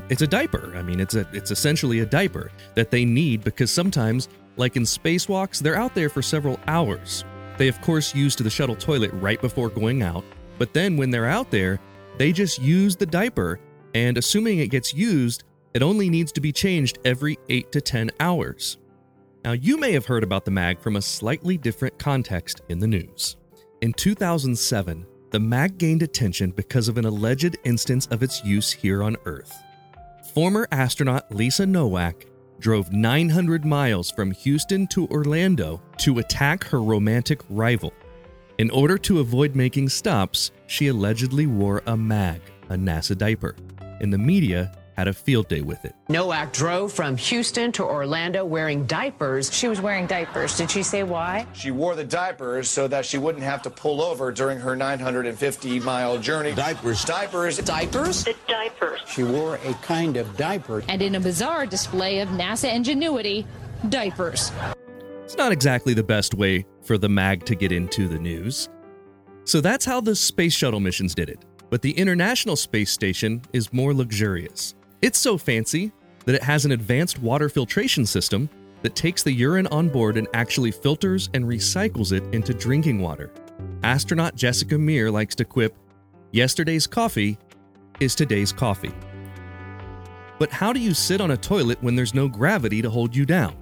it's 0.10 0.22
a 0.22 0.28
diaper. 0.28 0.74
I 0.76 0.82
mean, 0.82 1.00
it's 1.00 1.16
a 1.16 1.28
it's 1.34 1.52
essentially 1.52 2.00
a 2.00 2.06
diaper 2.06 2.52
that 2.76 2.92
they 2.92 3.06
need 3.06 3.44
because 3.44 3.72
sometimes, 3.72 4.30
like 4.58 4.76
in 4.76 4.84
spacewalks, 4.84 5.60
they're 5.60 5.76
out 5.76 5.96
there 5.96 6.10
for 6.10 6.22
several 6.22 6.60
hours. 6.68 7.26
They 7.58 7.68
of 7.68 7.80
course 7.82 8.16
use 8.16 8.36
the 8.36 8.50
shuttle 8.50 8.76
toilet 8.76 9.12
right 9.14 9.40
before 9.42 9.70
going 9.70 10.02
out, 10.02 10.24
but 10.58 10.74
then 10.74 10.98
when 10.98 11.10
they're 11.10 11.28
out 11.28 11.52
there, 11.52 11.80
they 12.18 12.32
just 12.32 12.62
use 12.62 12.96
the 12.96 13.06
diaper, 13.06 13.60
and 13.94 14.18
assuming 14.18 14.60
it 14.60 14.70
gets 14.70 14.94
used, 14.94 15.44
it 15.74 15.82
only 15.82 16.10
needs 16.10 16.32
to 16.34 16.42
be 16.42 16.52
changed 16.52 17.00
every 17.06 17.38
8 17.50 17.72
to 17.72 17.82
10 17.82 18.12
hours. 18.20 18.78
Now, 19.44 19.54
you 19.54 19.78
may 19.78 19.92
have 19.92 20.06
heard 20.06 20.24
about 20.24 20.46
the 20.46 20.52
MAG 20.52 20.80
from 20.80 20.96
a 20.96 21.02
slightly 21.02 21.58
different 21.58 21.98
context 21.98 22.62
in 22.70 22.80
the 22.80 22.88
news. 22.88 23.36
In 23.82 23.92
2007, 23.92 25.06
the 25.34 25.40
MAG 25.40 25.80
gained 25.80 26.04
attention 26.04 26.52
because 26.52 26.88
of 26.88 27.00
an 27.00 27.06
alleged 27.06 27.58
instance 27.64 28.06
of 28.12 28.22
its 28.22 28.46
use 28.46 28.72
here 28.72 29.02
on 29.02 29.18
Earth. 29.26 29.64
Former 30.32 30.68
astronaut 30.72 31.26
Lisa 31.34 31.66
Nowak 31.66 32.28
drove 32.60 32.94
900 32.94 33.66
miles 33.66 34.12
from 34.12 34.30
Houston 34.30 34.86
to 34.88 35.08
Orlando 35.08 35.82
to 35.98 36.20
attack 36.20 36.64
her 36.66 36.84
romantic 36.84 37.42
rival. 37.50 37.92
In 38.60 38.70
order 38.70 38.96
to 39.00 39.22
avoid 39.22 39.56
making 39.56 39.90
stops, 39.90 40.52
she 40.68 40.90
allegedly 40.90 41.48
wore 41.48 41.82
a 41.88 41.98
MAG, 41.98 42.40
a 42.70 42.76
NASA 42.76 43.18
diaper, 43.18 43.56
In 44.02 44.12
the 44.12 44.20
media 44.20 44.72
had 44.96 45.08
a 45.08 45.14
field 45.14 45.48
day 45.48 45.62
with 45.62 45.86
it. 45.86 45.96
Nowak 46.10 46.54
drove 46.54 46.94
from 46.94 47.18
Houston 47.18 47.72
to 47.74 47.84
Orlando 47.84 48.46
wearing 48.46 48.86
diapers. 48.86 49.54
She 49.54 49.68
was 49.68 49.82
wearing 49.82 50.08
diapers. 50.08 50.58
Did 50.58 50.72
she 50.72 50.84
say 50.84 51.04
why? 51.04 51.48
She 51.54 51.72
wore 51.72 51.96
the 51.96 52.04
diapers 52.04 52.70
so 52.70 52.88
that 52.88 53.06
she 53.06 53.18
wouldn't 53.18 53.44
have 53.44 53.62
to 53.64 53.70
pull 53.70 54.02
over 54.02 54.32
during 54.32 54.60
her 54.60 54.76
950 54.76 55.80
mile 55.80 56.18
journey. 56.18 56.54
Diapers. 56.54 57.04
Diapers. 57.04 57.58
Diapers? 57.58 58.24
The 58.24 58.36
diapers. 58.48 59.00
She 59.08 59.24
wore 59.24 59.56
a 59.56 59.74
kind 59.76 60.18
of 60.18 60.36
diaper. 60.38 60.84
And 60.88 61.02
in 61.02 61.16
a 61.16 61.20
bizarre 61.20 61.66
display 61.66 62.20
of 62.20 62.30
NASA 62.30 62.74
ingenuity, 62.74 63.46
diapers. 63.90 64.52
It's 65.24 65.38
not 65.38 65.52
exactly 65.52 65.94
the 65.94 66.04
best 66.04 66.34
way 66.34 66.66
for 66.84 66.98
the 66.98 67.10
MAG 67.10 67.46
to 67.46 67.56
get 67.56 67.72
into 67.72 68.08
the 68.08 68.20
news. 68.20 68.70
So 69.46 69.62
that's 69.62 69.86
how 69.86 70.00
the 70.00 70.16
space 70.16 70.54
shuttle 70.54 70.80
missions 70.80 71.16
did 71.16 71.30
it. 71.30 71.44
But 71.70 71.82
the 71.82 71.92
International 71.92 72.56
Space 72.56 72.92
Station 72.92 73.42
is 73.52 73.74
more 73.74 73.94
luxurious. 73.94 74.76
It's 75.04 75.20
so 75.20 75.38
fancy 75.38 75.92
that 76.24 76.34
it 76.34 76.44
has 76.44 76.64
an 76.64 76.72
advanced 76.72 77.20
water 77.20 77.50
filtration 77.50 78.06
system 78.06 78.50
that 78.84 78.96
takes 78.96 79.22
the 79.22 79.34
urine 79.34 79.68
on 79.68 79.90
board 79.90 80.16
and 80.16 80.30
actually 80.34 80.72
filters 80.72 81.30
and 81.34 81.44
recycles 81.44 82.14
it 82.14 82.24
into 82.34 82.54
drinking 82.54 83.02
water. 83.02 83.30
Astronaut 83.84 84.34
Jessica 84.38 84.78
Meir 84.78 85.12
likes 85.12 85.36
to 85.36 85.44
quip, 85.44 85.76
Yesterday's 86.32 86.88
coffee 86.88 87.38
is 88.00 88.16
today's 88.16 88.54
coffee. 88.54 88.94
But 90.40 90.52
how 90.52 90.72
do 90.72 90.80
you 90.80 90.94
sit 90.94 91.20
on 91.20 91.32
a 91.32 91.38
toilet 91.38 91.84
when 91.84 91.98
there's 91.98 92.14
no 92.14 92.30
gravity 92.30 92.82
to 92.82 92.90
hold 92.90 93.14
you 93.14 93.26
down? 93.26 93.58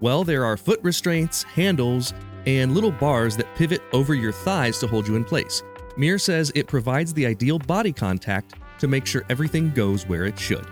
Well, 0.00 0.22
there 0.22 0.44
are 0.44 0.58
foot 0.58 0.80
restraints, 0.82 1.44
handles, 1.44 2.12
and 2.44 2.74
little 2.74 2.92
bars 2.92 3.38
that 3.38 3.54
pivot 3.56 3.80
over 3.94 4.14
your 4.14 4.32
thighs 4.32 4.80
to 4.80 4.86
hold 4.86 5.08
you 5.08 5.16
in 5.16 5.24
place. 5.24 5.62
Meir 5.96 6.18
says 6.18 6.52
it 6.54 6.66
provides 6.66 7.14
the 7.14 7.24
ideal 7.24 7.58
body 7.58 7.90
contact 7.90 8.56
to 8.80 8.86
make 8.86 9.06
sure 9.06 9.24
everything 9.30 9.70
goes 9.70 10.06
where 10.06 10.26
it 10.26 10.38
should. 10.38 10.66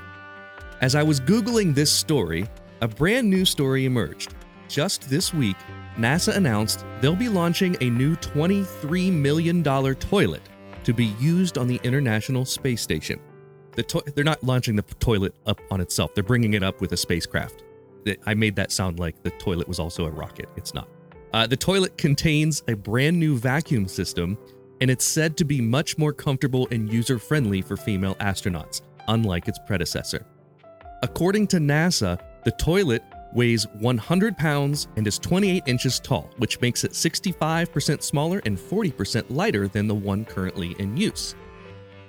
As 0.83 0.97
I 0.97 1.03
was 1.05 1.21
Googling 1.21 1.77
this 1.77 1.93
story, 1.93 2.45
a 2.81 2.89
brand 2.89 3.31
new 3.31 3.45
story 3.45 3.85
emerged. 3.85 4.35
Just 4.67 5.09
this 5.09 5.33
week, 5.33 5.55
NASA 5.97 6.35
announced 6.35 6.85
they'll 7.01 7.15
be 7.15 7.29
launching 7.29 7.77
a 7.81 7.89
new 7.89 8.17
$23 8.17 9.13
million 9.13 9.63
toilet 9.63 10.43
to 10.83 10.93
be 10.93 11.15
used 11.21 11.57
on 11.57 11.69
the 11.69 11.79
International 11.85 12.45
Space 12.45 12.83
Station. 12.83 13.21
The 13.77 13.85
to- 13.85 14.03
they're 14.17 14.25
not 14.25 14.43
launching 14.43 14.75
the 14.75 14.83
toilet 14.83 15.37
up 15.47 15.61
on 15.71 15.81
itself, 15.81 16.17
they're 16.17 16.25
bringing 16.25 16.55
it 16.55 16.65
up 16.65 16.81
with 16.81 16.91
a 16.91 16.97
spacecraft. 16.97 17.63
I 18.27 18.35
made 18.35 18.57
that 18.57 18.73
sound 18.73 18.99
like 18.99 19.23
the 19.23 19.31
toilet 19.31 19.69
was 19.69 19.79
also 19.79 20.07
a 20.07 20.11
rocket. 20.11 20.49
It's 20.57 20.75
not. 20.75 20.89
Uh, 21.33 21.47
the 21.47 21.57
toilet 21.57 21.97
contains 21.97 22.65
a 22.67 22.75
brand 22.75 23.21
new 23.21 23.39
vacuum 23.39 23.87
system, 23.87 24.37
and 24.81 24.91
it's 24.91 25.05
said 25.05 25.37
to 25.37 25.45
be 25.45 25.61
much 25.61 25.97
more 25.97 26.13
comfortable 26.13 26.67
and 26.73 26.93
user 26.93 27.21
friendly 27.21 27.63
for 27.63 27.77
female 27.77 28.17
astronauts, 28.17 28.83
unlike 29.07 29.47
its 29.47 29.61
predecessor. 29.65 30.27
According 31.03 31.49
to 31.49 31.57
NASA, 31.57 32.17
the 32.45 32.53
toilet 32.53 33.03
weighs 33.33 33.67
100 33.81 34.39
pounds 34.39 34.87
and 34.97 35.05
is 35.05 35.19
28 35.19 35.65
inches 35.67 35.99
tall, 35.99 36.31
which 36.37 36.61
makes 36.61 36.85
it 36.85 36.93
65% 36.93 38.03
smaller 38.05 38.41
and 38.47 38.57
40% 38.57 39.25
lighter 39.29 39.67
than 39.67 39.89
the 39.89 39.95
one 39.95 40.25
currently 40.25 40.77
in 40.79 40.97
use. 40.97 41.35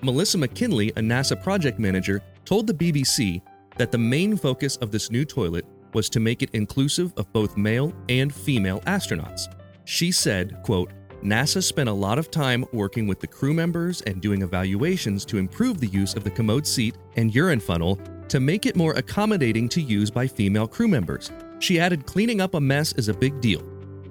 Melissa 0.01 0.37
McKinley, 0.37 0.89
a 0.89 0.99
NASA 0.99 1.41
project 1.41 1.79
manager, 1.79 2.21
told 2.45 2.67
the 2.67 2.73
BBC 2.73 3.41
that 3.77 3.91
the 3.91 3.97
main 3.97 4.37
focus 4.37 4.75
of 4.77 4.91
this 4.91 5.09
new 5.09 5.25
toilet 5.25 5.65
was 5.93 6.07
to 6.09 6.19
make 6.19 6.43
it 6.43 6.51
inclusive 6.53 7.13
of 7.17 7.31
both 7.33 7.57
male 7.57 7.93
and 8.09 8.33
female 8.33 8.81
astronauts. 8.81 9.51
She 9.85 10.11
said, 10.11 10.61
quote, 10.61 10.91
NASA 11.23 11.63
spent 11.63 11.87
a 11.87 11.93
lot 11.93 12.19
of 12.19 12.29
time 12.29 12.65
working 12.73 13.07
with 13.07 13.21
the 13.21 13.27
crew 13.27 13.53
members 13.53 14.01
and 14.01 14.21
doing 14.21 14.41
evaluations 14.41 15.23
to 15.25 15.37
improve 15.37 15.79
the 15.79 15.87
use 15.87 16.15
of 16.15 16.23
the 16.25 16.29
commode 16.29 16.67
seat 16.67 16.97
and 17.15 17.33
urine 17.33 17.61
funnel 17.61 17.97
to 18.29 18.39
make 18.39 18.65
it 18.65 18.75
more 18.75 18.93
accommodating 18.93 19.69
to 19.69 19.81
use 19.81 20.09
by 20.09 20.27
female 20.27 20.67
crew 20.67 20.87
members. 20.87 21.31
She 21.59 21.79
added, 21.79 22.05
cleaning 22.05 22.41
up 22.41 22.53
a 22.55 22.61
mess 22.61 22.93
is 22.93 23.09
a 23.09 23.13
big 23.13 23.39
deal. 23.41 23.63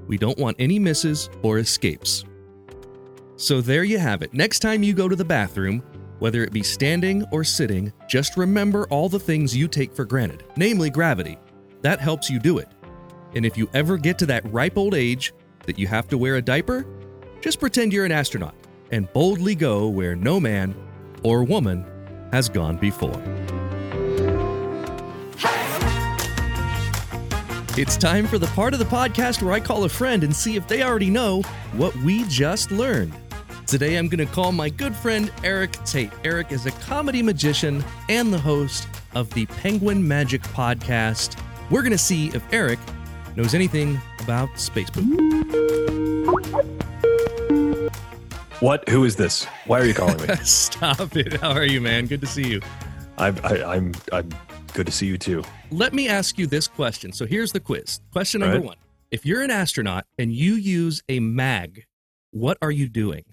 We 0.07 0.19
don't 0.19 0.39
want 0.39 0.57
any 0.59 0.79
misses 0.79 1.31
or 1.43 1.59
escapes. 1.59 2.25
So 3.37 3.61
there 3.61 3.85
you 3.85 3.99
have 3.99 4.23
it. 4.23 4.33
Next 4.35 4.61
time 4.61 4.83
you 4.83 4.95
go 4.95 5.09
to 5.09 5.17
the 5.17 5.25
bathroom, 5.25 5.83
whether 6.19 6.45
it 6.45 6.53
be 6.53 6.63
standing 6.63 7.25
or 7.33 7.43
sitting, 7.43 7.93
just 8.09 8.37
remember 8.37 8.87
all 8.89 9.09
the 9.09 9.19
things 9.19 9.57
you 9.57 9.67
take 9.67 9.93
for 9.93 10.05
granted, 10.05 10.45
namely 10.57 10.91
gravity. 10.91 11.39
That 11.81 12.01
helps 12.01 12.31
you 12.31 12.39
do 12.39 12.59
it. 12.59 12.69
And 13.35 13.45
if 13.45 13.57
you 13.57 13.69
ever 13.75 13.97
get 13.97 14.19
to 14.19 14.27
that 14.27 14.51
ripe 14.53 14.77
old 14.77 14.95
age 14.95 15.33
that 15.67 15.79
you 15.79 15.87
have 15.89 16.09
to 16.09 16.19
wear 16.19 16.37
a 16.37 16.43
diaper, 16.43 16.87
just 17.41 17.59
pretend 17.59 17.93
you're 17.93 18.05
an 18.05 18.13
astronaut 18.13 18.55
and 18.93 19.13
boldly 19.13 19.55
go 19.55 19.89
where 19.89 20.15
no 20.15 20.39
man 20.39 20.75
or 21.25 21.43
woman 21.43 21.85
has 22.31 22.49
gone 22.49 22.77
before. 22.77 23.21
It's 27.75 27.97
time 27.97 28.27
for 28.27 28.37
the 28.37 28.49
part 28.49 28.75
of 28.75 28.81
the 28.81 28.85
podcast 28.85 29.43
where 29.43 29.55
I 29.55 29.59
call 29.59 29.85
a 29.85 29.89
friend 29.89 30.25
and 30.25 30.37
see 30.37 30.57
if 30.57 30.69
they 30.69 30.83
already 30.83 31.09
know 31.09 31.41
what 31.73 31.97
we 31.97 32.25
just 32.25 32.71
learned. 32.71 33.15
Today 33.67 33.97
I'm 33.97 34.09
going 34.09 34.19
to 34.19 34.31
call 34.31 34.53
my 34.53 34.69
good 34.69 34.95
friend 34.95 35.33
Erik 35.43 35.83
Tait. 35.87 36.11
Erik 36.23 36.53
is 36.53 36.67
a 36.67 36.71
comedy 36.73 37.23
magician 37.23 37.83
and 38.11 38.31
the 38.31 38.39
host 38.39 38.87
of 39.15 39.31
the 39.31 39.47
Penguin 39.47 40.07
Magic 40.07 40.43
podcast. 40.43 41.43
We're 41.71 41.81
going 41.81 41.93
to 41.93 41.99
see 41.99 42.29
if 42.35 42.45
Erik 42.53 42.79
knows 43.37 43.55
anything 43.55 43.99
about 44.21 44.61
space 44.61 44.91
poop. 44.91 45.07
What? 48.61 48.87
Who 48.91 49.05
is 49.05 49.17
this? 49.17 49.47
Why 49.65 49.81
are 49.81 49.87
you 49.87 49.95
calling 49.95 50.21
me? 50.21 50.35
Stop 50.45 51.17
it. 51.17 51.41
How 51.41 51.53
are 51.53 51.65
you, 51.65 51.81
man? 51.81 52.07
Good 52.07 52.21
to 52.21 52.27
see 52.27 52.47
you. 52.47 52.61
I'm, 53.17 53.39
I, 53.43 53.65
I'm, 53.65 53.95
I'm 54.13 54.29
good 54.75 54.87
to 54.87 54.93
see 54.93 55.07
you 55.07 55.19
too. 55.19 55.43
Let 55.71 55.93
me 55.93 56.09
ask 56.09 56.39
you 56.39 56.47
this 56.47 56.67
question. 56.69 57.13
So 57.13 57.27
here's 57.27 57.53
the 57.53 57.61
quiz. 57.61 58.01
Question 58.13 58.41
number 58.41 58.57
Right. 58.57 58.65
one. 58.65 58.77
If 59.11 59.27
you're 59.27 59.43
an 59.43 59.51
astronaut 59.51 60.07
and 60.19 60.33
you 60.33 60.55
use 60.55 61.03
a 61.09 61.21
mag, 61.21 61.85
what 62.31 62.57
are 62.63 62.71
you 62.71 62.89
doing? 62.89 63.25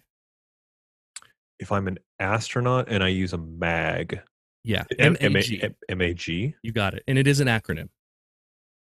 If 1.59 1.71
I'm 1.71 1.87
an 1.87 1.99
astronaut 2.19 2.87
and 2.89 3.03
I 3.03 3.07
use 3.09 3.33
a 3.33 3.37
mag, 3.37 4.21
Yeah, 4.65 4.83
M- 4.99 5.15
M- 5.21 5.33
MAG. 5.33 6.53
You 6.61 6.71
got 6.73 6.93
it. 6.93 7.03
And 7.07 7.17
it 7.17 7.27
is 7.27 7.39
an 7.39 7.47
acronym. 7.47 7.87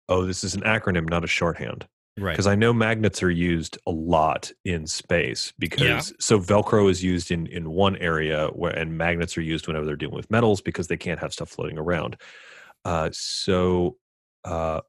Oh, 0.09 0.25
this 0.25 0.43
is 0.43 0.55
an 0.55 0.61
acronym, 0.61 1.07
not 1.07 1.23
a 1.23 1.27
shorthand. 1.27 1.87
Right. 2.17 2.33
Because 2.33 2.47
I 2.47 2.55
know 2.55 2.73
magnets 2.73 3.23
are 3.23 3.31
used 3.31 3.77
a 3.87 3.91
lot 3.91 4.51
in 4.65 4.85
space 4.85 5.53
because 5.57 6.13
so 6.19 6.39
Velcro 6.39 6.89
is 6.89 7.01
used 7.03 7.31
in 7.31 7.47
in 7.47 7.69
one 7.71 7.95
area 7.97 8.47
where 8.49 8.73
and 8.77 8.97
magnets 8.97 9.37
are 9.37 9.41
used 9.41 9.65
whenever 9.67 9.85
they're 9.85 9.95
dealing 9.95 10.15
with 10.15 10.29
metals 10.29 10.61
because 10.61 10.87
they 10.87 10.97
can't 10.97 11.19
have 11.19 11.31
stuff 11.33 11.49
floating 11.49 11.77
around. 11.77 12.17
Uh, 12.83 13.09
so 13.13 13.95
uh, 14.43 14.81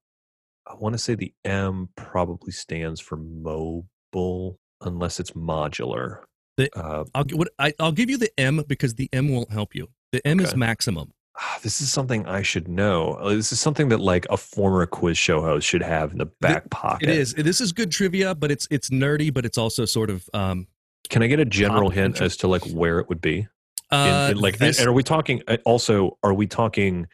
I 0.67 0.75
want 0.75 0.95
to 0.95 0.99
say 0.99 1.15
the 1.15 1.33
M 1.45 1.91
probably 1.97 2.53
stands 2.53 3.01
for 3.01 3.17
mobile 3.17 4.59
unless 4.81 5.21
it's 5.21 5.31
modular. 5.33 6.23
The- 6.57 6.71
Uh, 6.77 7.05
I'll, 7.15 7.25
what, 7.33 7.49
I, 7.59 7.73
I'll 7.79 7.93
give 7.93 8.11
you 8.11 8.19
the 8.19 8.31
M 8.39 8.63
because 8.67 8.95
the 8.95 9.09
M 9.13 9.29
won't 9.29 9.51
help 9.53 9.75
you. 9.75 9.89
The 10.13 10.27
M 10.27 10.41
is 10.41 10.55
maximum. 10.57 11.13
Ah, 11.39 11.59
this 11.63 11.81
is 11.81 11.93
something 11.93 12.27
I 12.27 12.43
should 12.43 12.69
know. 12.69 13.15
Uh, 13.15 13.31
This 13.35 13.53
is 13.53 13.61
something 13.61 13.89
that 13.91 14.01
like 14.01 14.27
a 14.31 14.37
former 14.37 14.87
quiz 14.87 15.17
show 15.19 15.41
host 15.41 15.67
should 15.67 15.83
have 15.83 16.13
in 16.13 16.19
the 16.19 16.27
back 16.41 16.71
pocket. 16.71 17.09
It 17.09 17.17
is. 17.17 17.35
This 17.35 17.61
is 17.61 17.73
good 17.73 17.91
trivia, 17.91 18.35
but 18.35 18.51
it's 18.51 18.67
it's 18.71 18.91
nerdy, 18.91 19.33
but 19.33 19.45
it's 19.45 19.59
also 19.59 19.85
sort 19.85 20.11
of 20.11 20.29
um, 20.35 20.67
Can 21.09 21.23
I 21.23 21.27
get 21.27 21.41
a 21.41 21.45
general 21.45 21.91
hint 21.91 22.21
as 22.21 22.37
to 22.39 22.49
like 22.49 22.63
where 22.67 22.99
it 23.01 23.09
would 23.09 23.21
be? 23.21 23.47
Uh, 23.91 24.29
in, 24.31 24.39
like, 24.39 24.57
this- 24.59 24.79
and 24.79 24.89
are 24.89 24.93
we 24.93 25.03
talking? 25.03 25.43
uh, 25.49 25.59
Also, 25.67 26.17
are 26.23 26.33
we 26.33 26.47
talking 26.47 27.07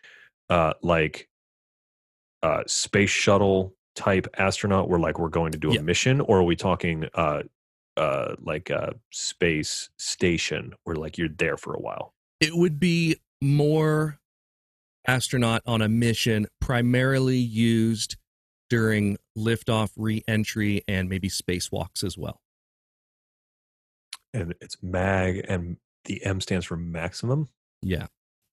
uh, 0.49 0.75
like 0.83 1.29
uh, 2.43 2.63
space 2.67 3.11
shuttle 3.11 3.75
type 3.97 4.29
astronaut, 4.39 4.89
where 4.89 5.01
like 5.01 5.19
we're 5.19 5.29
going 5.29 5.51
to 5.53 5.59
do 5.59 5.71
a 5.71 5.75
Yeah. 5.75 5.81
mission, 5.81 6.21
or 6.21 6.39
are 6.39 6.45
we 6.45 6.55
talking 6.55 7.07
uh, 7.15 7.43
uh, 7.97 8.37
like 8.41 8.71
a 8.71 8.95
space 9.11 9.91
station, 9.99 10.73
where 10.85 10.95
like 10.95 11.19
you're 11.19 11.29
there 11.29 11.57
for 11.57 11.75
a 11.75 11.81
while? 11.81 12.15
it 12.41 12.55
would 12.57 12.79
be 12.79 13.17
more 13.41 14.19
astronaut 15.07 15.63
on 15.67 15.83
a 15.83 15.89
mission, 15.89 16.47
primarily 16.61 17.39
used 17.39 18.17
during 18.69 19.17
liftoff, 19.37 19.91
re-entry, 19.97 20.83
and 20.87 21.09
maybe 21.09 21.29
spacewalks 21.29 22.05
as 22.05 22.19
well. 22.19 22.41
And 24.35 24.55
it's 24.61 24.77
mag, 24.83 25.45
and 25.49 25.79
the 26.05 26.25
M 26.25 26.41
stands 26.41 26.67
for 26.67 26.77
maximum. 26.77 27.49
Yeah. 27.83 28.07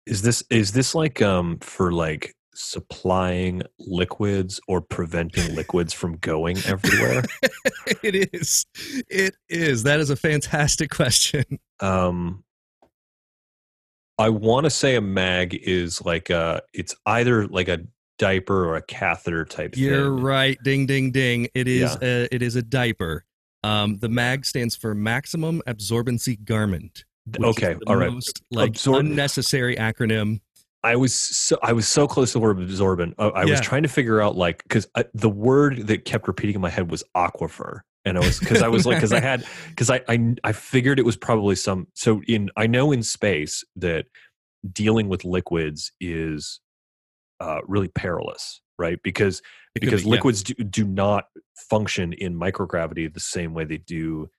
Is 0.05 0.21
this 0.21 0.43
is 0.49 0.71
this 0.71 0.95
like 0.95 1.21
um 1.21 1.57
for 1.59 1.91
like 1.91 2.33
supplying 2.53 3.61
liquids 3.79 4.61
or 4.67 4.79
preventing 4.79 5.55
liquids 5.55 5.91
from 5.91 6.17
going 6.17 6.57
everywhere? 6.65 7.23
it 8.03 8.29
is. 8.33 8.65
It 9.09 9.35
is. 9.49 9.83
That 9.83 9.99
is 9.99 10.09
a 10.09 10.15
fantastic 10.15 10.89
question. 10.91 11.43
um 11.81 12.43
I 14.17 14.29
want 14.29 14.63
to 14.65 14.69
say 14.69 14.95
a 14.95 15.01
mag 15.01 15.55
is 15.55 16.01
like 16.03 16.29
a 16.29 16.61
it's 16.73 16.95
either 17.05 17.47
like 17.47 17.67
a 17.67 17.79
diaper 18.17 18.65
or 18.65 18.75
a 18.77 18.81
catheter 18.81 19.45
type 19.45 19.75
thing. 19.75 19.83
You're 19.83 20.15
thing. 20.15 20.23
right. 20.23 20.57
Ding, 20.63 20.85
ding, 20.85 21.11
ding. 21.11 21.47
It 21.53 21.67
is. 21.67 21.97
A, 22.01 22.33
it 22.33 22.41
is 22.41 22.55
a 22.55 22.61
diaper. 22.61 23.25
Um, 23.63 23.97
the 23.97 24.09
MAG 24.09 24.45
stands 24.45 24.75
for 24.75 24.93
Maximum 24.93 25.61
Absorbency 25.67 26.43
Garment. 26.45 27.03
Okay, 27.41 27.73
the 27.73 27.85
all 27.87 27.95
right. 27.95 28.11
Most 28.11 28.43
like 28.51 28.73
Absor- 28.73 28.99
unnecessary 28.99 29.75
acronym. 29.75 30.39
I 30.83 30.95
was 30.95 31.15
so 31.15 31.57
I 31.63 31.73
was 31.73 31.87
so 31.87 32.07
close 32.07 32.33
to 32.33 32.33
the 32.33 32.39
word 32.41 32.61
absorbent. 32.61 33.15
I, 33.17 33.25
I 33.29 33.45
was 33.45 33.59
trying 33.59 33.81
to 33.83 33.89
figure 33.89 34.21
out 34.21 34.35
like 34.35 34.61
because 34.61 34.87
uh, 34.93 35.03
the 35.15 35.29
word 35.29 35.87
that 35.87 36.05
kept 36.05 36.27
repeating 36.27 36.53
in 36.53 36.61
my 36.61 36.69
head 36.69 36.91
was 36.91 37.03
aquifer, 37.17 37.79
and 38.05 38.17
I 38.17 38.21
was 38.21 38.39
because 38.39 38.61
I 38.61 38.67
was 38.67 38.85
like 38.85 38.97
because 38.97 39.13
I 39.13 39.19
had 39.19 39.45
because 39.69 39.89
I, 39.89 40.01
I 40.07 40.35
I 40.43 40.51
figured 40.51 40.99
it 40.99 41.05
was 41.05 41.17
probably 41.17 41.55
some 41.55 41.87
so 41.93 42.21
in 42.27 42.49
I 42.55 42.67
know 42.67 42.91
in 42.91 43.03
space 43.03 43.63
that 43.75 44.05
dealing 44.71 45.09
with 45.09 45.25
liquids 45.25 45.91
is 45.99 46.59
uh, 47.39 47.59
really 47.67 47.87
perilous, 47.89 48.61
right? 48.79 48.99
Because 49.03 49.41
It 49.75 49.81
because 49.81 50.03
be, 50.03 50.09
yeah. 50.09 50.15
liquids 50.15 50.43
do, 50.43 50.53
do 50.53 50.85
not 50.85 51.25
function 51.69 52.13
in 52.13 52.37
microgravity 52.39 53.13
the 53.13 53.19
same 53.19 53.53
way 53.53 53.65
they 53.65 53.77
do 53.77 54.29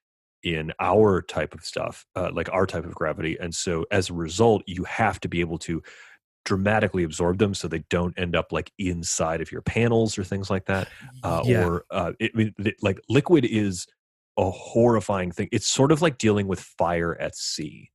in 0.43 0.71
our 0.79 1.21
type 1.21 1.53
of 1.53 1.63
stuff, 1.63 2.05
uh, 2.15 2.29
like 2.31 2.49
our 2.53 2.65
type 2.65 2.85
of 2.85 2.95
gravity. 2.95 3.37
And 3.39 3.53
so 3.53 3.85
as 3.91 4.09
a 4.09 4.13
result, 4.13 4.63
you 4.65 4.83
have 4.85 5.19
to 5.21 5.27
be 5.27 5.41
able 5.41 5.57
to 5.59 5.81
dramatically 6.47 7.03
absorb 7.03 7.37
them 7.39 7.53
so 7.53 7.67
they 7.67 7.83
don't 7.89 8.17
end 8.17 8.33
up 8.35 8.53
like 8.53 8.71
inside 8.79 9.41
of 9.41 9.51
your 9.51 9.61
panels 9.61 10.17
or 10.17 10.23
things 10.23 10.49
like 10.49 10.65
that. 10.65 10.87
Uh, 11.23 11.41
Yeah. 11.45 11.65
Or 11.67 11.83
uh, 11.91 12.13
it, 12.19 12.31
it- 12.57 12.75
like 12.81 12.99
liquid 13.09 13.43
is 13.43 13.85
a 14.37 14.49
horrifying 14.49 15.31
thing. 15.31 15.49
It's 15.51 15.67
sort 15.67 15.91
of 15.91 16.01
like 16.01 16.17
dealing 16.17 16.47
with 16.47 16.61
fire 16.61 17.17
at 17.19 17.35
sea. 17.35 17.91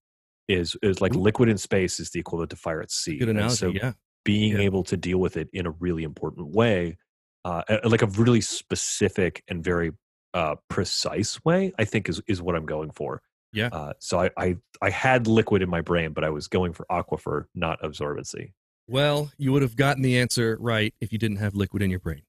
Is 0.48 0.76
is 0.82 1.00
like 1.00 1.14
liquid 1.14 1.48
in 1.48 1.56
space 1.56 1.98
is 1.98 2.10
the 2.10 2.20
equivalent 2.20 2.50
to 2.50 2.56
fire 2.56 2.82
at 2.82 2.90
sea. 2.90 3.16
Good 3.18 3.30
analogy. 3.30 3.56
so 3.56 3.68
yeah. 3.68 3.92
being 4.24 4.52
Yeah. 4.52 4.66
able 4.68 4.82
to 4.84 4.96
deal 4.96 5.18
with 5.18 5.36
it 5.38 5.48
in 5.52 5.66
a 5.66 5.70
really 5.70 6.02
important 6.02 6.54
way, 6.54 6.98
uh, 7.46 7.62
like 7.84 8.02
a 8.02 8.06
really 8.06 8.40
specific 8.42 9.42
and 9.48 9.64
very 9.64 9.92
uh, 10.34 10.56
precise 10.68 11.42
way, 11.44 11.72
I 11.78 11.84
think 11.84 12.08
is 12.08 12.20
is 12.26 12.42
what 12.42 12.54
I'm 12.56 12.66
going 12.66 12.90
for. 12.90 13.22
Yeah. 13.52 13.68
Uh, 13.72 13.92
so 13.98 14.20
I, 14.20 14.30
I 14.36 14.56
I 14.80 14.90
had 14.90 15.26
liquid 15.26 15.62
in 15.62 15.68
my 15.68 15.80
brain, 15.80 16.12
but 16.12 16.24
I 16.24 16.30
was 16.30 16.48
going 16.48 16.72
for 16.72 16.86
aquifer, 16.90 17.46
not 17.54 17.80
absorbency. 17.82 18.52
Well, 18.88 19.30
you 19.38 19.52
would 19.52 19.62
have 19.62 19.76
gotten 19.76 20.02
the 20.02 20.18
answer 20.18 20.56
right 20.60 20.94
if 21.00 21.12
you 21.12 21.18
didn't 21.18 21.36
have 21.38 21.54
liquid 21.54 21.82
in 21.82 21.90
your 21.90 22.00
brain. 22.00 22.22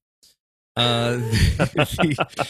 Uh, 0.76 1.14
the- 1.18 2.48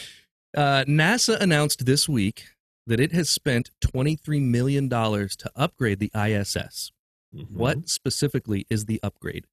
uh, 0.56 0.84
NASA 0.86 1.38
announced 1.40 1.86
this 1.86 2.08
week 2.08 2.44
that 2.86 3.00
it 3.00 3.12
has 3.12 3.28
spent 3.30 3.70
$23 3.80 4.42
million 4.42 4.88
to 4.88 5.50
upgrade 5.56 5.98
the 6.00 6.10
ISS. 6.14 6.92
Mm-hmm. 7.34 7.58
What 7.58 7.88
specifically 7.88 8.66
is 8.70 8.84
the 8.84 9.00
upgrade? 9.02 9.46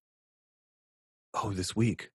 Oh, 1.33 1.51
this 1.51 1.75
week 1.75 2.09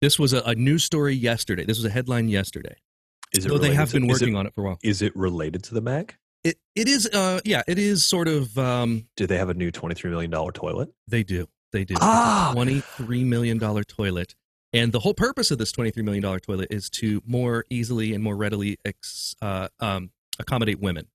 This 0.00 0.18
was 0.18 0.32
a, 0.32 0.40
a 0.40 0.54
news 0.54 0.84
story 0.84 1.14
yesterday. 1.14 1.64
This 1.64 1.76
was 1.78 1.84
a 1.84 1.90
headline 1.90 2.28
yesterday. 2.28 2.76
Is 3.36 3.46
it? 3.46 3.48
Though 3.48 3.58
they 3.58 3.74
have 3.74 3.92
been 3.92 4.06
working 4.06 4.36
on 4.36 4.46
it 4.46 4.54
for 4.54 4.62
a 4.62 4.64
while. 4.64 4.78
Is 4.82 5.02
it 5.02 5.14
related 5.16 5.62
to 5.64 5.74
the 5.74 5.80
MAG? 5.80 6.16
It 6.42 6.56
it 6.74 6.88
is 6.88 7.06
uh 7.12 7.40
yeah 7.44 7.62
it 7.68 7.78
is 7.78 8.04
sort 8.06 8.26
of 8.28 8.56
um 8.58 9.06
Do 9.16 9.26
they 9.26 9.36
have 9.36 9.50
a 9.50 9.54
new 9.54 9.70
twenty 9.70 9.94
three 9.94 10.10
million 10.10 10.30
dollar 10.30 10.52
toilet? 10.52 10.88
they 11.06 11.22
do 11.22 11.46
they 11.72 11.84
do 11.84 11.94
Ah! 12.00 12.50
twenty 12.54 12.80
three 12.80 13.24
million 13.24 13.58
dollar 13.58 13.84
toilet 13.84 14.34
and 14.72 14.90
the 14.92 15.00
whole 15.00 15.12
purpose 15.12 15.50
of 15.50 15.58
this 15.58 15.70
twenty 15.70 15.90
three 15.90 16.02
million 16.02 16.22
dollar 16.22 16.40
toilet 16.40 16.68
is 16.70 16.88
to 16.90 17.20
more 17.26 17.66
easily 17.68 18.14
and 18.14 18.24
more 18.24 18.36
readily 18.36 18.78
ex, 18.86 19.34
uh, 19.42 19.68
um, 19.80 20.12
accommodate 20.38 20.80
women, 20.80 21.08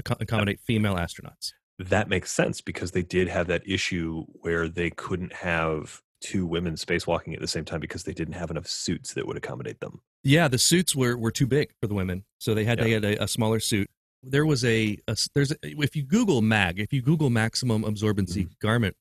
acco- 0.00 0.20
accommodate 0.20 0.60
female 0.60 0.94
astronauts. 0.94 1.52
That 1.78 2.08
makes 2.08 2.32
sense 2.32 2.60
because 2.62 2.92
they 2.92 3.02
did 3.02 3.28
have 3.28 3.48
that 3.48 3.62
issue 3.66 4.24
where 4.40 4.66
they 4.68 4.90
couldn't 4.90 5.34
have 5.34 6.00
two 6.20 6.46
women 6.46 6.74
spacewalking 6.74 7.34
at 7.34 7.40
the 7.40 7.46
same 7.48 7.64
time 7.64 7.80
because 7.80 8.04
they 8.04 8.12
didn't 8.12 8.34
have 8.34 8.50
enough 8.50 8.66
suits 8.66 9.14
that 9.14 9.26
would 9.26 9.36
accommodate 9.36 9.80
them. 9.80 10.00
Yeah, 10.24 10.48
the 10.48 10.58
suits 10.58 10.94
were 10.96 11.16
were 11.16 11.30
too 11.30 11.46
big 11.46 11.70
for 11.80 11.86
the 11.86 11.94
women, 11.94 12.24
so 12.38 12.54
they 12.54 12.64
had 12.64 12.78
they 12.78 12.90
had 12.92 13.04
a, 13.04 13.22
a 13.22 13.28
smaller 13.28 13.60
suit. 13.60 13.88
There 14.22 14.44
was 14.44 14.64
a 14.64 14.98
there's 15.34 15.52
a, 15.52 15.56
if 15.62 15.94
you 15.94 16.02
Google 16.02 16.42
mag, 16.42 16.80
if 16.80 16.92
you 16.92 17.02
Google 17.02 17.30
maximum 17.30 17.82
absorbency 17.84 18.42
Mm-hmm. 18.44 18.52
garment, 18.60 18.96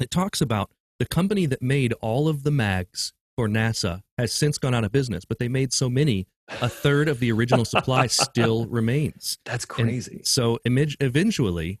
it 0.00 0.10
talks 0.10 0.40
about 0.40 0.70
the 0.98 1.06
company 1.06 1.46
that 1.46 1.60
made 1.62 1.92
all 2.00 2.28
of 2.28 2.42
the 2.42 2.50
mags 2.50 3.12
for 3.36 3.48
NASA 3.48 4.00
has 4.18 4.32
since 4.32 4.58
gone 4.58 4.74
out 4.74 4.84
of 4.84 4.92
business, 4.92 5.24
but 5.24 5.38
they 5.38 5.48
made 5.48 5.72
so 5.72 5.88
many, 5.88 6.26
a 6.60 6.68
third 6.68 7.08
of 7.08 7.20
the 7.20 7.30
original 7.32 7.64
supply 7.64 8.06
still 8.06 8.66
remains. 8.68 9.38
That's 9.44 9.64
And 9.64 9.88
crazy. 9.88 10.20
so 10.24 10.58
image, 10.64 10.96
eventually, 11.00 11.80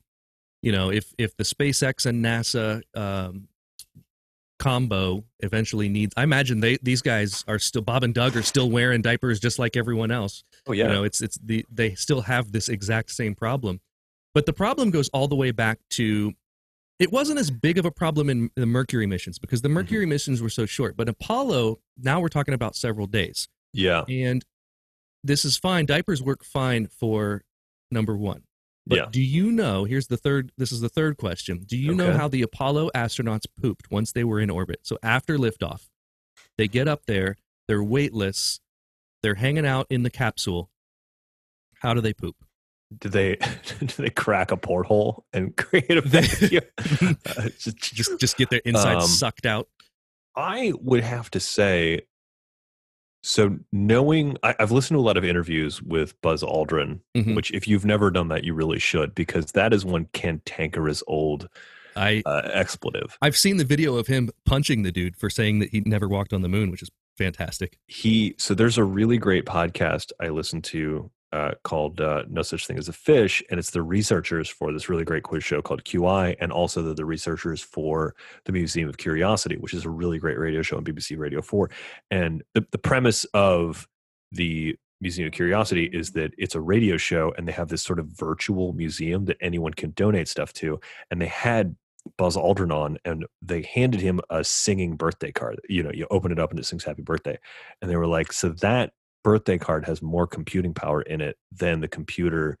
you 0.62 0.72
know, 0.72 0.90
if 0.90 1.12
if 1.18 1.34
the 1.36 1.44
SpaceX 1.44 2.04
and 2.06 2.22
NASA 2.24 2.82
um, 2.94 3.48
combo 4.60 5.24
eventually 5.40 5.88
needs, 5.88 6.14
I 6.16 6.22
imagine 6.22 6.60
they 6.60 6.76
these 6.82 7.02
guys 7.02 7.44
are 7.48 7.58
still 7.58 7.82
Bob 7.82 8.04
and 8.04 8.14
Doug 8.14 8.36
are 8.36 8.42
still 8.42 8.70
wearing 8.70 9.02
diapers 9.02 9.40
just 9.40 9.58
like 9.58 9.76
everyone 9.76 10.12
else. 10.12 10.44
Oh 10.68 10.72
yeah. 10.72 10.84
You 10.84 10.92
know, 10.92 11.02
it's 11.04 11.20
it's 11.20 11.38
the 11.42 11.66
they 11.68 11.94
still 11.96 12.20
have 12.20 12.52
this 12.52 12.68
exact 12.68 13.10
same 13.10 13.34
problem, 13.34 13.80
but 14.34 14.46
the 14.46 14.52
problem 14.52 14.90
goes 14.92 15.08
all 15.08 15.26
the 15.26 15.34
way 15.36 15.50
back 15.50 15.80
to. 15.90 16.32
It 17.00 17.10
wasn't 17.10 17.38
as 17.40 17.50
big 17.50 17.78
of 17.78 17.86
a 17.86 17.90
problem 17.90 18.28
in 18.28 18.50
the 18.56 18.66
Mercury 18.66 19.06
missions 19.06 19.38
because 19.38 19.62
the 19.62 19.68
Mm-hmm. 19.68 19.74
Mercury 19.76 20.06
missions 20.06 20.42
were 20.42 20.50
so 20.50 20.66
short. 20.66 20.98
But 20.98 21.08
Apollo, 21.08 21.78
now 21.98 22.20
we're 22.20 22.28
talking 22.28 22.52
about 22.52 22.76
several 22.76 23.06
days. 23.06 23.48
yeah. 23.72 24.02
And 24.06 24.44
this 25.24 25.44
is 25.46 25.56
fine. 25.56 25.86
Diapers 25.86 26.22
work 26.22 26.44
fine 26.44 26.86
for 26.88 27.42
number 27.90 28.16
one. 28.16 28.42
But 28.90 28.96
Yeah. 28.98 29.06
do 29.10 29.22
you 29.22 29.50
know? 29.52 29.84
Here's 29.84 30.08
the 30.08 30.16
third. 30.16 30.50
This 30.58 30.72
is 30.72 30.80
the 30.80 30.88
third 30.88 31.16
question. 31.16 31.60
Do 31.64 31.76
you 31.78 31.94
know 31.94 32.12
how 32.12 32.26
the 32.28 32.42
Apollo 32.42 32.90
astronauts 32.94 33.46
pooped 33.62 33.90
once 33.90 34.12
they 34.12 34.24
were 34.24 34.40
in 34.40 34.50
orbit? 34.50 34.80
So 34.82 34.98
after 35.02 35.38
liftoff, 35.38 35.88
they 36.58 36.66
get 36.68 36.88
up 36.88 37.06
there. 37.06 37.36
They're 37.68 37.82
weightless. 37.84 38.60
They're 39.22 39.36
hanging 39.36 39.64
out 39.66 39.86
in 39.90 40.02
the 40.02 40.10
capsule. 40.10 40.70
How 41.80 41.94
do 41.94 42.00
they 42.00 42.12
poop? 42.12 42.36
do 42.98 43.08
they 43.08 43.36
do 43.78 43.86
they 43.86 44.10
crack 44.10 44.50
a 44.50 44.56
porthole 44.56 45.24
and 45.32 45.56
create 45.56 45.90
a 45.92 46.00
vacuum? 46.00 46.64
Uh, 47.24 47.48
just, 47.58 47.76
Just 47.78 48.18
just 48.18 48.36
get 48.36 48.50
their 48.50 48.60
insides 48.64 49.04
Um, 49.04 49.08
sucked 49.08 49.46
out. 49.46 49.68
I 50.34 50.72
would 50.80 51.04
have 51.04 51.30
to 51.30 51.40
say, 51.40 52.00
so 53.22 53.58
knowing 53.72 54.36
I, 54.42 54.54
I've 54.58 54.72
listened 54.72 54.96
to 54.96 55.00
a 55.00 55.02
lot 55.06 55.16
of 55.16 55.24
interviews 55.24 55.82
with 55.82 56.20
Buzz 56.22 56.42
Aldrin, 56.42 57.00
Mhm. 57.16 57.34
which 57.36 57.50
if 57.52 57.66
you've 57.68 57.84
never 57.84 58.10
done 58.10 58.28
that, 58.28 58.44
you 58.44 58.54
really 58.54 58.78
should 58.78 59.14
because 59.14 59.52
that 59.52 59.72
is 59.72 59.84
one 59.84 60.06
cantankerous 60.12 61.02
old 61.06 61.48
I 61.96 62.22
uh, 62.24 62.42
expletive. 62.52 63.18
I've 63.20 63.36
seen 63.36 63.56
the 63.56 63.64
video 63.64 63.96
of 63.96 64.06
him 64.06 64.30
punching 64.46 64.82
the 64.82 64.92
dude 64.92 65.16
for 65.16 65.28
saying 65.28 65.58
that 65.58 65.70
he 65.70 65.80
never 65.80 66.08
walked 66.08 66.32
on 66.32 66.42
the 66.42 66.48
moon, 66.48 66.70
which 66.70 66.82
is 66.82 66.90
fantastic. 67.18 67.78
He 67.88 68.34
so 68.38 68.54
there's 68.54 68.78
a 68.78 68.84
really 68.84 69.18
great 69.18 69.44
podcast 69.44 70.12
I 70.20 70.28
listen 70.28 70.62
to 70.62 71.10
uh, 71.32 71.52
called 71.62 72.00
uh, 72.00 72.24
No 72.28 72.42
Such 72.42 72.66
Thing 72.66 72.78
as 72.78 72.88
a 72.88 72.92
Fish, 72.92 73.42
and 73.50 73.58
it's 73.58 73.70
the 73.70 73.82
researchers 73.82 74.48
for 74.48 74.72
this 74.72 74.88
really 74.88 75.04
great 75.04 75.22
quiz 75.22 75.44
show 75.44 75.62
called 75.62 75.84
QI, 75.84 76.36
and 76.40 76.52
also 76.52 76.82
the, 76.82 76.94
the 76.94 77.04
researchers 77.04 77.60
for 77.60 78.14
the 78.44 78.52
Museum 78.52 78.88
of 78.88 78.98
Curiosity, 78.98 79.56
which 79.56 79.74
is 79.74 79.84
a 79.84 79.90
really 79.90 80.18
great 80.18 80.38
radio 80.38 80.62
show 80.62 80.76
on 80.76 80.84
BBC 80.84 81.18
Radio 81.18 81.40
4. 81.40 81.70
And 82.10 82.42
the, 82.54 82.66
the 82.70 82.78
premise 82.78 83.24
of 83.34 83.86
the 84.32 84.76
Museum 85.00 85.28
of 85.28 85.32
Curiosity 85.32 85.88
is 85.92 86.10
that 86.12 86.32
it's 86.36 86.54
a 86.54 86.60
radio 86.60 86.96
show 86.96 87.32
and 87.38 87.48
they 87.48 87.52
have 87.52 87.68
this 87.68 87.82
sort 87.82 87.98
of 87.98 88.06
virtual 88.06 88.74
museum 88.74 89.24
that 89.24 89.38
anyone 89.40 89.72
can 89.72 89.92
donate 89.92 90.28
stuff 90.28 90.52
to. 90.54 90.78
And 91.10 91.20
they 91.20 91.26
had 91.26 91.74
Buzz 92.16 92.36
Aldrin 92.36 92.72
on, 92.72 92.98
and 93.04 93.26
they 93.42 93.62
handed 93.62 94.00
him 94.00 94.20
a 94.30 94.42
singing 94.44 94.96
birthday 94.96 95.32
card. 95.32 95.60
You 95.68 95.82
know, 95.82 95.90
you 95.92 96.06
open 96.10 96.32
it 96.32 96.38
up 96.38 96.50
and 96.50 96.58
it 96.58 96.64
sings 96.66 96.84
"Happy 96.84 97.02
Birthday," 97.02 97.38
and 97.80 97.90
they 97.90 97.96
were 97.96 98.06
like, 98.06 98.32
"So 98.32 98.50
that 98.60 98.92
birthday 99.22 99.58
card 99.58 99.84
has 99.86 100.00
more 100.02 100.26
computing 100.26 100.74
power 100.74 101.02
in 101.02 101.20
it 101.20 101.36
than 101.52 101.80
the 101.80 101.88
computer 101.88 102.58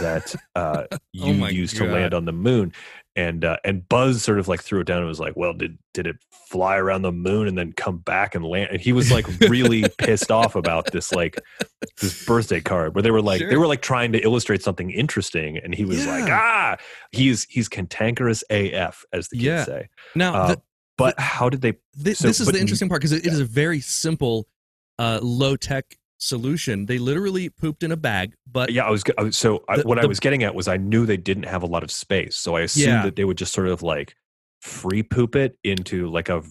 that 0.00 0.34
uh, 0.54 0.84
Oh 0.92 0.98
you 1.12 1.34
my 1.34 1.50
used 1.50 1.76
to 1.76 1.84
land 1.84 2.14
on 2.14 2.24
the 2.24 2.32
moon." 2.32 2.72
And 3.16 3.46
uh, 3.46 3.56
and 3.64 3.88
Buzz 3.88 4.22
sort 4.22 4.38
of 4.38 4.46
like 4.46 4.62
threw 4.62 4.80
it 4.80 4.86
down 4.86 4.98
and 4.98 5.06
was 5.08 5.18
like, 5.18 5.36
"Well, 5.36 5.54
did 5.54 5.78
did 5.94 6.06
it 6.06 6.16
fly 6.30 6.76
around 6.76 7.00
the 7.00 7.10
moon 7.12 7.48
and 7.48 7.56
then 7.56 7.72
come 7.72 7.96
back 7.96 8.34
and 8.34 8.44
land?" 8.44 8.68
And 8.72 8.80
he 8.80 8.92
was 8.92 9.10
like 9.10 9.26
really 9.40 9.84
pissed 9.98 10.30
off 10.30 10.54
about 10.54 10.92
this 10.92 11.12
like 11.12 11.40
this 11.98 12.26
birthday 12.26 12.60
card 12.60 12.94
where 12.94 13.00
they 13.02 13.10
were 13.10 13.22
like 13.22 13.40
they 13.40 13.56
were 13.56 13.66
like 13.66 13.80
trying 13.80 14.12
to 14.12 14.18
illustrate 14.22 14.62
something 14.62 14.90
interesting, 14.90 15.56
and 15.56 15.74
he 15.74 15.86
was 15.86 16.06
like, 16.06 16.28
"Ah, 16.28 16.76
he's 17.10 17.44
he's 17.48 17.70
cantankerous 17.70 18.44
AF," 18.50 19.02
as 19.14 19.28
the 19.28 19.36
kids 19.36 19.44
Yeah. 19.46 19.64
say. 19.64 19.88
Now, 20.14 20.34
Uh, 20.34 20.46
the- 20.48 20.62
but 20.98 21.18
how 21.18 21.48
did 21.48 21.62
they? 21.62 21.72
So- 21.72 21.78
this 22.28 22.40
is 22.40 22.44
but 22.46 22.54
the 22.54 22.60
interesting 22.60 22.90
part 22.90 23.00
because 23.00 23.12
it, 23.12 23.24
it 23.26 23.32
is 23.32 23.40
a 23.40 23.44
very 23.46 23.80
simple, 23.80 24.46
uh, 24.98 25.18
low 25.22 25.56
tech 25.56 25.96
solution. 26.18 26.86
They 26.86 26.98
literally 26.98 27.48
pooped 27.50 27.82
in 27.82 27.92
a 27.92 27.96
bag, 27.96 28.34
but 28.50 28.72
Yeah, 28.72 28.86
I 28.86 28.90
was. 28.90 29.04
I 29.18 29.22
was- 29.24 29.36
So 29.36 29.62
I, 29.68 29.76
The- 29.78 29.82
what 29.86 29.98
I 29.98 30.06
was 30.06 30.18
getting 30.20 30.42
at 30.42 30.54
was 30.54 30.66
I 30.68 30.76
knew 30.78 31.04
they 31.06 31.16
didn't 31.18 31.44
have 31.44 31.62
a 31.62 31.66
lot 31.66 31.82
of 31.82 31.90
space, 31.90 32.36
so 32.36 32.56
I 32.56 32.62
assumed 32.62 32.86
Yeah. 32.86 33.02
that 33.04 33.16
they 33.16 33.24
would 33.24 33.36
just 33.38 33.52
sort 33.52 33.68
of 33.68 33.82
like 33.82 34.14
free 34.62 35.02
poop 35.02 35.36
it 35.36 35.58
into 35.62 36.08
like 36.08 36.28
a 36.28 36.40
v- 36.40 36.48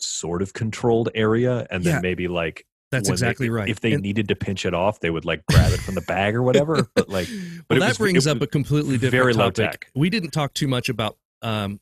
sort 0.00 0.42
of 0.42 0.52
controlled 0.52 1.08
area, 1.14 1.66
and 1.70 1.84
then 1.84 1.94
Yeah. 1.96 2.00
maybe 2.00 2.26
like 2.28 2.66
That's 2.90 3.08
when 3.08 3.12
they- 3.12 3.14
exactly 3.14 3.50
right. 3.50 3.68
If 3.68 3.80
they 3.80 3.92
And- 3.92 4.02
needed 4.02 4.26
to 4.28 4.34
pinch 4.34 4.66
it 4.66 4.74
off, 4.74 4.98
they 5.00 5.10
would 5.10 5.24
like 5.24 5.46
grab 5.46 5.72
it 5.72 5.80
from 5.80 5.94
the 5.94 6.00
bag 6.02 6.34
or 6.34 6.42
whatever. 6.42 6.88
But 6.96 7.08
like, 7.08 7.28
but 7.68 7.78
well, 7.78 7.80
that 7.80 7.88
was- 7.90 7.98
brings 7.98 8.26
up 8.26 8.42
a 8.42 8.46
completely 8.48 8.94
different 8.98 9.12
very 9.12 9.32
low 9.34 9.50
topic. 9.50 9.82
tech. 9.82 9.90
We 9.94 10.10
didn't 10.10 10.30
talk 10.32 10.52
too 10.54 10.66
much 10.68 10.88
about 10.88 11.16
um, 11.42 11.78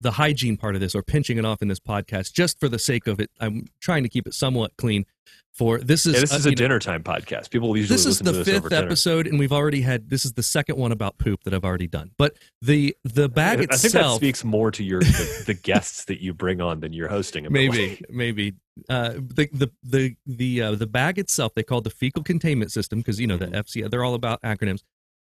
the 0.00 0.12
hygiene 0.12 0.56
part 0.56 0.74
of 0.74 0.80
this 0.80 0.94
or 0.94 1.02
pinching 1.02 1.38
it 1.38 1.44
off 1.44 1.62
in 1.62 1.68
this 1.68 1.80
podcast, 1.80 2.32
just 2.32 2.60
for 2.60 2.68
the 2.68 2.78
sake 2.78 3.06
of 3.06 3.18
it. 3.20 3.30
I'm 3.40 3.66
trying 3.80 4.02
to 4.02 4.08
keep 4.08 4.26
it 4.26 4.34
somewhat 4.34 4.76
clean. 4.76 5.06
For 5.52 5.78
this 5.78 6.04
is 6.04 6.12
Yeah, 6.14 6.20
this 6.20 6.34
is 6.34 6.44
a 6.44 6.50
know, 6.50 6.54
dinner 6.54 6.78
time 6.78 7.02
podcast. 7.02 7.48
People 7.48 7.74
usually 7.78 7.94
this 7.94 8.02
is 8.04 8.20
listen 8.20 8.26
the 8.26 8.32
to 8.32 8.38
this 8.40 8.48
fifth 8.48 8.68
dinner. 8.68 8.84
episode, 8.86 9.26
and 9.26 9.38
we've 9.38 9.52
already 9.54 9.80
had 9.80 10.10
this 10.10 10.26
is 10.26 10.34
the 10.34 10.42
second 10.42 10.76
one 10.76 10.92
about 10.92 11.16
poop 11.16 11.42
that 11.44 11.54
I've 11.54 11.64
already 11.64 11.86
done. 11.86 12.10
But 12.18 12.36
the 12.60 12.94
the 13.04 13.30
bag 13.30 13.54
I 13.54 13.60
think 13.60 13.70
that 13.70 13.84
itself, 13.86 14.16
speaks 14.16 14.44
more 14.44 14.70
to 14.70 14.84
your 14.84 15.00
the, 15.00 15.44
the 15.46 15.54
guests 15.54 16.04
that 16.04 16.20
you 16.22 16.34
bring 16.34 16.60
on 16.60 16.80
than 16.80 16.92
you're 16.92 17.08
hosting. 17.08 17.46
maybe 17.50 18.02
maybe 18.10 18.52
uh, 18.90 19.14
the 19.14 19.48
the 19.50 19.70
the 19.82 20.16
the 20.26 20.60
uh, 20.62 20.74
the 20.74 20.86
bag 20.86 21.18
itself 21.18 21.54
they 21.54 21.62
call 21.62 21.80
the 21.80 21.88
fecal 21.90 22.22
containment 22.22 22.70
system 22.70 22.98
because 22.98 23.18
you 23.18 23.26
know 23.26 23.38
Mm-hmm. 23.38 23.52
the 23.52 23.62
FCA 23.64 23.90
they're 23.90 24.04
all 24.04 24.14
about 24.14 24.42
acronyms. 24.42 24.82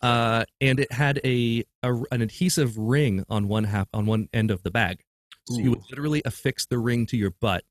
Uh, 0.02 0.44
and 0.60 0.80
it 0.80 0.90
had 0.92 1.20
a, 1.24 1.64
a 1.82 1.94
an 2.10 2.22
adhesive 2.22 2.76
ring 2.76 3.24
on 3.28 3.48
one 3.48 3.64
half 3.64 3.88
on 3.94 4.04
one 4.06 4.28
end 4.32 4.50
of 4.50 4.62
the 4.62 4.70
bag, 4.70 5.02
so 5.48 5.58
you 5.58 5.70
would 5.70 5.82
literally 5.90 6.22
affix 6.24 6.66
the 6.66 6.78
ring 6.78 7.06
to 7.06 7.16
your 7.16 7.30
butt, 7.30 7.64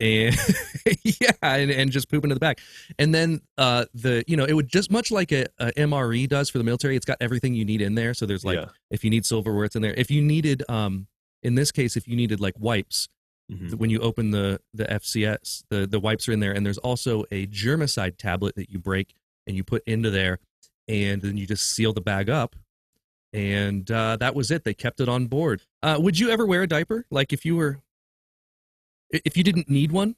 and 0.00 0.34
yeah, 1.02 1.30
and, 1.42 1.70
and 1.70 1.90
just 1.90 2.08
poop 2.10 2.24
into 2.24 2.34
the 2.34 2.40
bag, 2.40 2.58
and 2.98 3.14
then 3.14 3.40
uh 3.58 3.84
the 3.94 4.24
you 4.26 4.36
know 4.36 4.44
it 4.44 4.52
would 4.54 4.68
just 4.68 4.90
much 4.90 5.10
like 5.10 5.32
a, 5.32 5.46
a 5.58 5.72
MRE 5.72 6.28
does 6.28 6.48
for 6.50 6.58
the 6.58 6.64
military. 6.64 6.96
It's 6.96 7.04
got 7.06 7.18
everything 7.20 7.54
you 7.54 7.64
need 7.64 7.80
in 7.82 7.94
there. 7.94 8.14
So 8.14 8.24
there's 8.26 8.44
like 8.44 8.58
Yeah. 8.58 8.66
if 8.90 9.04
you 9.04 9.10
need 9.10 9.26
silverware, 9.26 9.64
it's 9.64 9.76
in 9.76 9.82
there. 9.82 9.94
If 9.94 10.10
you 10.10 10.22
needed 10.22 10.62
um 10.68 11.08
in 11.42 11.54
this 11.56 11.70
case, 11.72 11.96
if 11.96 12.06
you 12.08 12.16
needed 12.16 12.40
like 12.40 12.54
wipes, 12.58 13.08
Mhm. 13.52 13.74
when 13.74 13.90
you 13.90 13.98
open 14.00 14.30
the 14.30 14.60
the 14.72 14.84
FCS, 14.84 15.64
the 15.68 15.86
the 15.86 15.98
wipes 16.00 16.28
are 16.28 16.32
in 16.32 16.40
there, 16.40 16.52
and 16.52 16.64
there's 16.64 16.78
also 16.78 17.24
a 17.30 17.46
germicide 17.48 18.16
tablet 18.18 18.54
that 18.56 18.70
you 18.70 18.78
break 18.78 19.14
and 19.46 19.56
you 19.56 19.64
put 19.64 19.82
into 19.86 20.10
there, 20.10 20.38
and 20.88 21.20
then 21.22 21.36
you 21.36 21.46
just 21.46 21.70
seal 21.70 21.92
the 21.92 22.00
bag 22.00 22.28
up, 22.30 22.56
and 23.32 23.90
uh, 23.90 24.16
that 24.16 24.34
was 24.34 24.50
it. 24.50 24.64
They 24.64 24.74
kept 24.74 25.00
it 25.00 25.08
on 25.08 25.26
board. 25.26 25.62
Uh, 25.82 25.96
would 26.00 26.18
you 26.18 26.30
ever 26.30 26.46
wear 26.46 26.62
a 26.62 26.66
diaper? 26.66 27.04
Like 27.10 27.32
if 27.32 27.44
you 27.44 27.56
were, 27.56 27.80
if 29.10 29.36
you 29.36 29.44
didn't 29.44 29.68
need 29.68 29.92
one 29.92 30.16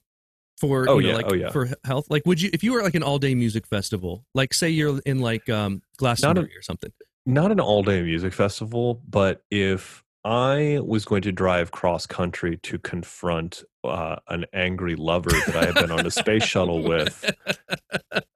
for 0.60 0.88
Oh, 0.88 0.98
you 0.98 1.08
know, 1.08 1.10
yeah. 1.10 1.16
like 1.16 1.26
Oh, 1.30 1.34
yeah. 1.34 1.50
for 1.50 1.68
health, 1.84 2.06
like 2.10 2.24
would 2.26 2.40
you 2.40 2.50
if 2.52 2.62
you 2.62 2.72
were 2.72 2.82
like 2.82 2.94
an 2.94 3.02
all 3.02 3.18
day 3.18 3.34
music 3.34 3.66
festival, 3.66 4.24
like 4.34 4.52
say 4.54 4.68
you're 4.70 5.00
in 5.06 5.18
like 5.20 5.48
um 5.48 5.82
Glastonbury 5.96 6.56
or 6.56 6.62
something. 6.62 6.92
not 7.26 7.50
an 7.52 7.60
all 7.60 7.82
day 7.82 8.02
music 8.02 8.32
festival, 8.32 9.00
but 9.08 9.42
if 9.50 10.04
I 10.22 10.80
was 10.84 11.06
going 11.06 11.22
to 11.22 11.32
drive 11.32 11.70
cross 11.70 12.04
country 12.04 12.58
to 12.58 12.78
confront 12.78 13.64
uh, 13.82 14.16
an 14.28 14.44
angry 14.52 14.94
lover 14.94 15.30
that 15.30 15.56
I 15.56 15.64
had 15.64 15.74
been 15.76 15.90
on 15.90 16.04
a 16.04 16.10
space 16.10 16.44
shuttle 16.44 16.82
with, 16.82 17.24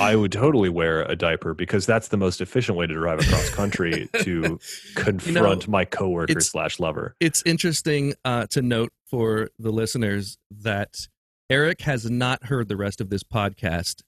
I 0.00 0.16
would 0.16 0.32
totally 0.32 0.68
wear 0.68 1.02
a 1.02 1.16
diaper 1.16 1.54
because 1.54 1.86
that's 1.86 2.08
the 2.08 2.16
most 2.16 2.40
efficient 2.40 2.76
way 2.76 2.86
to 2.86 2.94
drive 2.94 3.20
across 3.20 3.50
country 3.50 4.08
to 4.22 4.58
confront 4.94 5.68
my 5.68 5.84
coworker 5.84 6.40
slash 6.40 6.78
lover. 6.80 7.14
it's 7.20 7.42
interesting 7.46 8.14
uh, 8.24 8.46
to 8.48 8.62
note 8.62 8.92
for 9.06 9.50
the 9.58 9.70
listeners 9.70 10.38
that 10.50 11.08
Erik 11.48 11.80
has 11.82 12.10
not 12.10 12.44
heard 12.44 12.68
the 12.68 12.76
rest 12.76 13.00
of 13.00 13.10
this 13.10 13.22
podcast, 13.22 14.02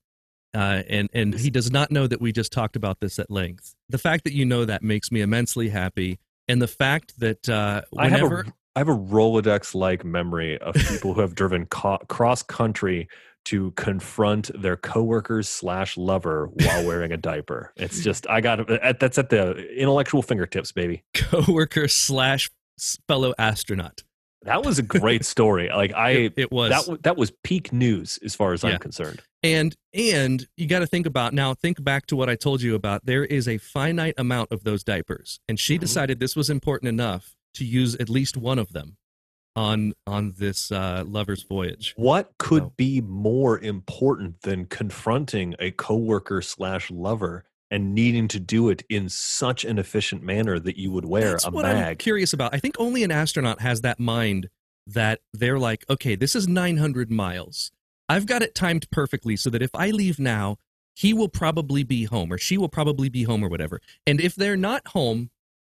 uh, 0.55 0.83
and 0.89 1.09
and 1.13 1.35
he 1.35 1.51
does 1.51 1.71
not 1.71 1.91
know 1.91 2.07
that 2.07 2.21
we 2.21 2.33
just 2.33 2.53
talked 2.53 2.77
about 2.77 3.01
this 3.01 3.19
at 3.19 3.31
length. 3.31 3.75
The 3.89 3.99
fact 3.99 4.25
that 4.25 4.33
you 4.33 4.45
know 4.45 4.65
that 4.65 4.83
makes 4.83 5.13
me 5.13 5.21
immensely 5.21 5.69
happy, 5.69 6.19
and 6.49 6.61
the 6.61 6.69
fact 6.69 7.19
that 7.21 7.49
uh, 7.49 7.83
I 7.97 8.09
have 8.09 8.33
a 8.33 8.45
I 8.75 8.81
have 8.81 8.89
a 8.89 8.97
Rolodex 8.97 9.75
like 9.75 10.05
memory 10.05 10.59
of 10.59 10.75
people 10.75 11.15
who 11.15 11.21
have 11.21 11.35
driven 11.35 11.67
co- 11.67 11.99
cross 12.09 12.43
country 12.43 13.09
to 13.47 13.71
confront 13.73 14.51
their 14.61 14.77
coworkers 14.77 15.49
slash 15.49 15.97
lover 15.97 16.51
while 16.53 16.87
wearing 16.87 17.13
a 17.13 17.17
diaper. 17.17 17.73
It's 17.77 18.03
just 18.03 18.29
I 18.29 18.41
got. 18.41 18.67
That's 19.01 19.19
at 19.19 19.31
the 19.31 19.57
intellectual 19.75 20.23
fingertips, 20.23 20.73
baby. 20.73 21.05
coworker 21.15 21.89
slash 21.89 22.51
fellow 23.09 23.33
astronaut, 23.39 24.03
That 24.43 24.63
was 24.65 24.79
a 24.79 24.83
great 24.83 25.25
story. 25.35 25.69
Like 25.75 25.93
I, 25.95 26.11
It- 26.11 26.35
it 26.37 26.53
was. 26.53 26.71
that 26.87 27.03
that 27.05 27.17
was 27.17 27.33
peak 27.43 27.73
news 27.73 28.19
as 28.25 28.35
far 28.35 28.53
as 28.53 28.63
Yeah. 28.63 28.71
I'm 28.71 28.79
concerned. 28.79 29.23
and 29.43 29.75
and 29.95 30.47
you 30.57 30.67
got 30.67 30.81
to 30.81 30.87
think 30.87 31.07
about 31.07 31.33
now. 31.33 31.55
Think 31.55 31.83
back 31.83 32.07
to 32.09 32.17
what 32.17 32.29
I 32.29 32.37
told 32.37 32.61
you 32.61 32.75
about. 32.75 33.07
There 33.07 33.25
is 33.25 33.49
a 33.49 33.57
finite 33.59 34.15
amount 34.19 34.53
of 34.53 34.63
those 34.65 34.85
diapers, 34.85 35.41
and 35.49 35.59
she 35.59 35.77
Mhm. 35.77 35.81
decided 35.81 36.21
this 36.21 36.37
was 36.37 36.51
important 36.51 36.89
enough 36.91 37.35
to 37.55 37.65
use 37.65 37.95
at 37.97 38.11
least 38.11 38.37
one 38.37 38.59
of 38.59 38.73
them 38.75 38.98
on 39.59 39.93
on 40.07 40.33
this 40.39 40.71
uh, 40.71 41.03
lover's 41.07 41.43
voyage. 41.43 41.93
What 41.97 42.33
could 42.39 42.63
So- 42.63 42.73
be 42.77 43.01
more 43.01 43.59
important 43.59 44.43
than 44.43 44.67
confronting 44.67 45.55
a 45.59 45.73
coworker 45.73 46.41
slash 46.41 46.91
lover 46.91 47.45
and 47.71 47.95
needing 47.95 48.29
to 48.29 48.41
do 48.41 48.71
it 48.71 48.83
in 48.89 49.09
such 49.11 49.65
an 49.65 49.79
efficient 49.79 50.23
manner 50.23 50.59
that 50.59 50.79
you 50.79 50.91
would 50.91 51.05
wear 51.05 51.33
That's 51.33 51.45
a 51.47 51.51
what 51.51 51.67
I'm 51.67 51.97
curious 51.97 52.33
about. 52.33 52.55
I 52.55 52.59
think 52.59 52.77
only 52.79 53.03
an 53.05 53.11
astronaut 53.11 53.61
has 53.61 53.83
that 53.83 53.99
mind 54.01 54.49
that 54.87 55.21
they're 55.35 55.59
like, 55.59 55.85
okay, 55.91 56.15
this 56.15 56.35
is 56.35 56.49
900 56.49 57.11
miles. 57.11 57.71
I've 58.09 58.25
got 58.25 58.41
it 58.41 58.55
timed 58.55 58.91
perfectly 58.91 59.37
so 59.37 59.51
that 59.51 59.61
if 59.61 59.71
I 59.75 59.91
leave 59.91 60.19
now, 60.19 60.57
he 60.95 61.13
will 61.13 61.29
probably 61.29 61.83
be 61.83 62.05
home 62.05 62.33
or 62.33 62.39
she 62.39 62.57
will 62.57 62.71
probably 62.71 63.11
be 63.11 63.25
home 63.25 63.45
or 63.45 63.49
whatever. 63.51 63.81
And 64.07 64.19
if 64.19 64.35
they're 64.35 64.57
not 64.57 64.89
home, 64.89 65.29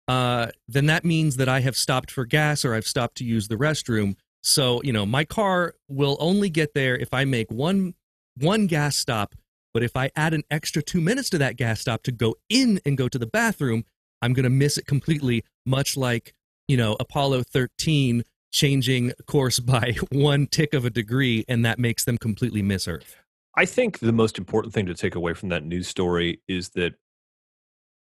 uh, 0.07 0.47
then 0.67 0.85
that 0.85 1.03
means 1.03 1.35
that 1.37 1.49
I 1.49 1.59
have 1.61 1.75
stopped 1.75 2.11
for 2.11 2.25
gas 2.25 2.63
or 2.63 2.73
I've 2.73 2.87
stopped 2.87 3.17
to 3.17 3.25
use 3.25 3.47
the 3.47 3.55
restroom. 3.55 4.15
So, 4.41 4.81
you 4.83 4.93
know, 4.93 5.05
my 5.05 5.25
car 5.25 5.73
will 5.89 6.17
only 6.19 6.49
get 6.49 6.73
there 6.73 6.95
if 6.97 7.13
I 7.13 7.25
make 7.25 7.51
one 7.51 7.93
one 8.39 8.67
gas 8.67 8.95
stop, 8.95 9.33
but 9.73 9.83
if 9.83 9.97
I 9.97 10.11
add 10.15 10.33
an 10.33 10.43
extra 10.51 10.81
2 10.81 11.01
minutes 11.01 11.29
to 11.31 11.39
that 11.39 11.57
gas 11.57 11.81
stop 11.81 12.03
to 12.03 12.11
go 12.11 12.35
in 12.49 12.79
and 12.85 12.97
go 12.97 13.07
to 13.07 13.17
the 13.17 13.25
bathroom, 13.25 13.83
I'm 14.21 14.33
going 14.33 14.43
to 14.43 14.49
miss 14.49 14.77
it 14.77 14.85
completely, 14.85 15.43
much 15.65 15.97
like, 15.97 16.33
you 16.67 16.77
know, 16.77 16.95
Apollo 16.99 17.43
13 17.51 18.23
changing 18.51 19.13
course 19.25 19.59
by 19.59 19.95
one 20.11 20.47
tick 20.47 20.73
of 20.73 20.85
a 20.85 20.89
degree, 20.89 21.45
and 21.47 21.65
that 21.65 21.79
makes 21.79 22.05
them 22.05 22.17
completely 22.17 22.61
miss 22.61 22.87
Earth. 22.87 23.17
I 23.55 23.65
think 23.65 23.99
the 23.99 24.13
most 24.13 24.37
important 24.37 24.73
thing 24.73 24.85
to 24.85 24.93
take 24.93 25.15
away 25.15 25.33
from 25.33 25.49
that 25.49 25.63
news 25.63 25.87
story 25.87 26.41
is 26.47 26.69
that 26.69 26.93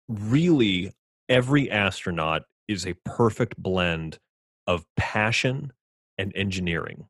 really 0.09 0.91
every 1.29 1.69
astronaut 1.69 2.43
is 2.67 2.85
a 2.85 2.93
perfect 3.05 3.57
blend 3.57 4.19
of 4.67 4.85
passion 4.95 5.71
and 6.17 6.31
engineering. 6.35 7.07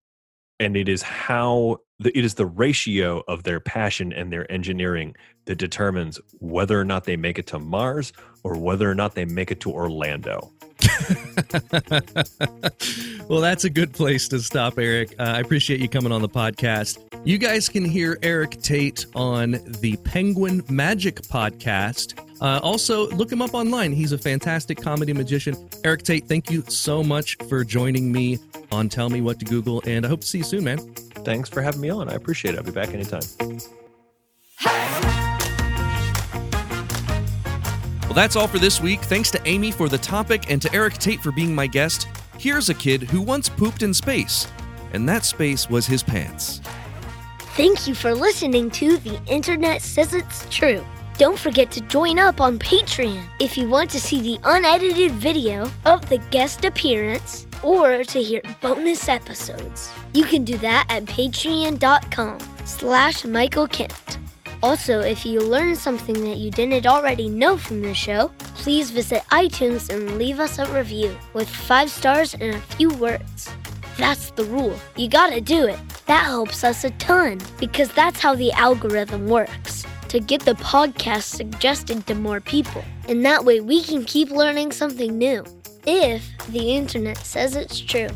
And 0.59 0.77
it 0.77 0.87
is 0.87 1.01
how 1.01 1.77
the, 1.99 2.17
it 2.17 2.23
is 2.23 2.35
the 2.35 2.45
ratio 2.45 3.23
of 3.27 3.43
their 3.43 3.59
passion 3.59 4.13
and 4.13 4.31
their 4.31 4.49
engineering 4.51 5.15
that 5.45 5.57
determines 5.57 6.19
whether 6.39 6.79
or 6.79 6.85
not 6.85 7.03
they 7.03 7.17
make 7.17 7.37
it 7.37 7.47
to 7.47 7.59
Mars 7.59 8.13
or 8.43 8.57
whether 8.57 8.89
or 8.89 8.95
not 8.95 9.15
they 9.15 9.25
make 9.25 9.51
it 9.51 9.59
to 9.61 9.71
Orlando. 9.71 10.51
well, 13.29 13.41
that's 13.41 13.63
a 13.63 13.69
good 13.69 13.93
place 13.93 14.27
to 14.27 14.39
stop, 14.39 14.77
Erik. 14.77 15.15
Uh, 15.19 15.23
I 15.23 15.39
appreciate 15.39 15.79
you 15.79 15.89
coming 15.89 16.11
on 16.11 16.21
the 16.21 16.29
podcast. 16.29 16.97
You 17.25 17.37
guys 17.37 17.69
can 17.69 17.85
hear 17.85 18.17
Erik 18.21 18.61
Tait 18.61 19.05
on 19.15 19.59
the 19.79 19.97
Penguin 20.03 20.63
Magic 20.69 21.21
podcast. 21.23 22.19
Uh, 22.43 22.59
also, 22.61 23.07
look 23.11 23.31
him 23.31 23.41
up 23.41 23.53
online. 23.53 23.93
He's 23.93 24.11
a 24.11 24.17
fantastic 24.17 24.77
comedy 24.77 25.13
magician. 25.13 25.55
Erik 25.85 26.03
Tait, 26.03 26.27
thank 26.27 26.51
you 26.51 26.61
so 26.67 27.01
much 27.01 27.37
for 27.47 27.63
joining 27.63 28.11
me 28.11 28.37
on 28.69 28.89
Tell 28.89 29.09
Me 29.09 29.21
What 29.21 29.39
to 29.39 29.45
Google, 29.45 29.81
and 29.87 30.05
I 30.05 30.09
hope 30.09 30.21
to 30.21 30.27
see 30.27 30.39
you 30.39 30.43
soon, 30.43 30.65
man. 30.65 30.77
Thanks 31.23 31.47
for 31.47 31.61
having 31.61 31.79
me 31.79 31.89
on. 31.89 32.09
I 32.09 32.15
appreciate 32.15 32.55
it. 32.55 32.57
I'll 32.57 32.63
be 32.65 32.71
back 32.71 32.89
anytime. 32.89 33.21
Well, 38.03 38.13
that's 38.13 38.35
all 38.35 38.47
for 38.47 38.59
this 38.59 38.81
week. 38.81 38.99
Thanks 38.99 39.31
to 39.31 39.41
Amy 39.47 39.71
for 39.71 39.87
the 39.87 39.97
topic 39.97 40.51
and 40.51 40.61
to 40.61 40.73
Erik 40.73 40.95
Tait 40.95 41.21
for 41.21 41.31
being 41.31 41.55
my 41.55 41.65
guest. 41.65 42.09
Here's 42.37 42.67
a 42.67 42.73
kid 42.73 43.03
who 43.03 43.21
once 43.21 43.47
pooped 43.47 43.83
in 43.83 43.93
space, 43.93 44.47
and 44.91 45.07
that 45.07 45.23
space 45.23 45.69
was 45.69 45.87
his 45.87 46.03
pants. 46.03 46.59
Thank 47.55 47.87
you 47.87 47.95
for 47.95 48.13
listening 48.13 48.69
to 48.71 48.97
The 48.97 49.17
Internet 49.27 49.81
Says 49.81 50.13
It's 50.13 50.45
True. 50.49 50.83
Don't 51.19 51.37
forget 51.37 51.69
to 51.71 51.81
join 51.81 52.17
up 52.17 52.41
on 52.41 52.57
Patreon 52.57 53.23
if 53.39 53.55
you 53.55 53.69
want 53.69 53.91
to 53.91 53.99
see 53.99 54.19
the 54.19 54.39
unedited 54.45 55.11
video 55.11 55.69
of 55.85 56.09
the 56.09 56.17
guest 56.31 56.65
appearance 56.65 57.45
or 57.61 58.03
to 58.03 58.21
hear 58.21 58.41
bonus 58.61 59.07
episodes. 59.07 59.91
You 60.15 60.23
can 60.23 60.43
do 60.43 60.57
that 60.57 60.87
at 60.89 61.05
patreon.com 61.05 62.39
slash 62.65 63.25
Michael 63.25 63.67
Kent. 63.67 64.17
Also, 64.63 65.01
if 65.01 65.23
you 65.23 65.39
learned 65.39 65.77
something 65.77 66.19
that 66.23 66.37
you 66.37 66.49
didn't 66.49 66.87
already 66.87 67.29
know 67.29 67.57
from 67.57 67.81
the 67.81 67.93
show, 67.93 68.31
please 68.55 68.89
visit 68.89 69.21
iTunes 69.29 69.93
and 69.93 70.17
leave 70.17 70.39
us 70.39 70.57
a 70.57 70.65
review 70.73 71.15
with 71.35 71.47
five 71.47 71.91
stars 71.91 72.33
and 72.33 72.55
a 72.55 72.59
few 72.75 72.89
words. 72.89 73.49
That's 73.97 74.31
the 74.31 74.45
rule. 74.45 74.75
You 74.95 75.09
gotta 75.09 75.41
do 75.41 75.67
it. 75.67 75.77
That 76.07 76.25
helps 76.25 76.63
us 76.63 76.83
a 76.83 76.89
ton 76.91 77.39
because 77.59 77.91
that's 77.93 78.19
how 78.19 78.33
the 78.33 78.51
algorithm 78.53 79.27
works 79.27 79.85
to 80.13 80.19
get 80.19 80.41
the 80.41 80.53
podcast 80.53 81.23
suggested 81.23 82.05
to 82.05 82.13
more 82.13 82.39
people. 82.39 82.85
And 83.09 83.25
that 83.25 83.43
way 83.43 83.61
we 83.61 83.81
can 83.81 84.05
keep 84.05 84.29
learning 84.29 84.71
something 84.71 85.17
new 85.17 85.43
if 85.87 86.23
the 86.49 86.75
internet 86.75 87.17
says 87.17 87.55
it's 87.55 87.79
true. 87.79 88.09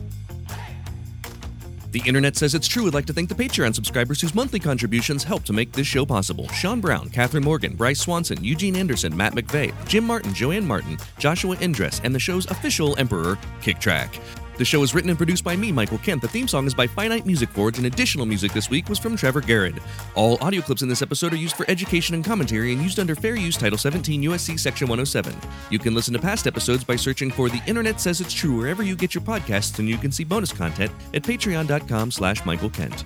The 1.89 2.03
internet 2.05 2.35
says 2.35 2.53
it's 2.53 2.67
true. 2.67 2.83
Would 2.83 2.93
like 2.93 3.07
to 3.07 3.13
thank 3.13 3.29
the 3.29 3.35
Patreon 3.35 3.73
subscribers 3.73 4.21
whose 4.21 4.35
monthly 4.35 4.59
contributions 4.59 5.23
help 5.23 5.43
to 5.45 5.53
make 5.53 5.71
this 5.71 5.87
show 5.87 6.05
possible. 6.05 6.47
Sean 6.49 6.79
Brown, 6.79 7.09
Catherine 7.09 7.43
Morgan, 7.43 7.75
Bryce 7.75 8.01
Swanson, 8.01 8.43
Eugene 8.43 8.75
Anderson, 8.75 9.17
Matt 9.17 9.33
McVeigh, 9.33 9.73
Jim 9.87 10.03
Martin, 10.03 10.35
Joanne 10.35 10.67
Martin, 10.67 10.99
Joshua 11.17 11.55
Indress, 11.55 11.99
and 12.03 12.13
the 12.13 12.19
show's 12.19 12.45
official 12.51 12.95
emperor, 12.99 13.39
Kick 13.63 13.79
Track. 13.79 14.19
The 14.57 14.65
show 14.65 14.81
is 14.81 14.95
written 14.95 15.11
and 15.11 15.17
produced 15.17 15.43
by 15.43 15.55
me, 15.55 15.71
Michael 15.71 15.99
Kent. 15.99 16.19
The 16.19 16.27
theme 16.27 16.47
song 16.47 16.65
is 16.65 16.73
by 16.73 16.87
Finite 16.87 17.27
Music 17.27 17.47
Forge, 17.49 17.77
and 17.77 17.85
additional 17.85 18.25
music 18.25 18.53
this 18.53 18.71
week 18.71 18.89
was 18.89 18.97
from 18.97 19.15
Trevor 19.15 19.41
Garrett. 19.41 19.75
All 20.15 20.39
audio 20.41 20.61
clips 20.61 20.81
in 20.81 20.89
this 20.89 21.03
episode 21.03 21.31
are 21.33 21.37
used 21.37 21.55
for 21.55 21.69
education 21.69 22.15
and 22.15 22.25
commentary 22.25 22.73
and 22.73 22.81
used 22.81 22.99
under 22.99 23.13
Fair 23.13 23.35
Use 23.35 23.55
Title 23.55 23.77
17 23.77 24.23
USC 24.23 24.59
Section 24.59 24.87
107. 24.87 25.35
You 25.69 25.77
can 25.77 25.93
listen 25.93 26.13
to 26.13 26.19
past 26.19 26.47
episodes 26.47 26.83
by 26.83 26.95
searching 26.95 27.29
for 27.29 27.49
The 27.49 27.61
Internet 27.67 28.01
Says 28.01 28.19
It's 28.19 28.33
True 28.33 28.57
wherever 28.57 28.81
you 28.81 28.95
get 28.95 29.13
your 29.13 29.23
podcasts, 29.23 29.77
and 29.77 29.87
you 29.87 29.97
can 29.97 30.11
see 30.11 30.23
bonus 30.23 30.51
content 30.51 30.91
at 31.13 31.21
patreon.com 31.21 32.09
slash 32.09 32.43
Michael 32.43 32.71
Kent. 32.71 33.05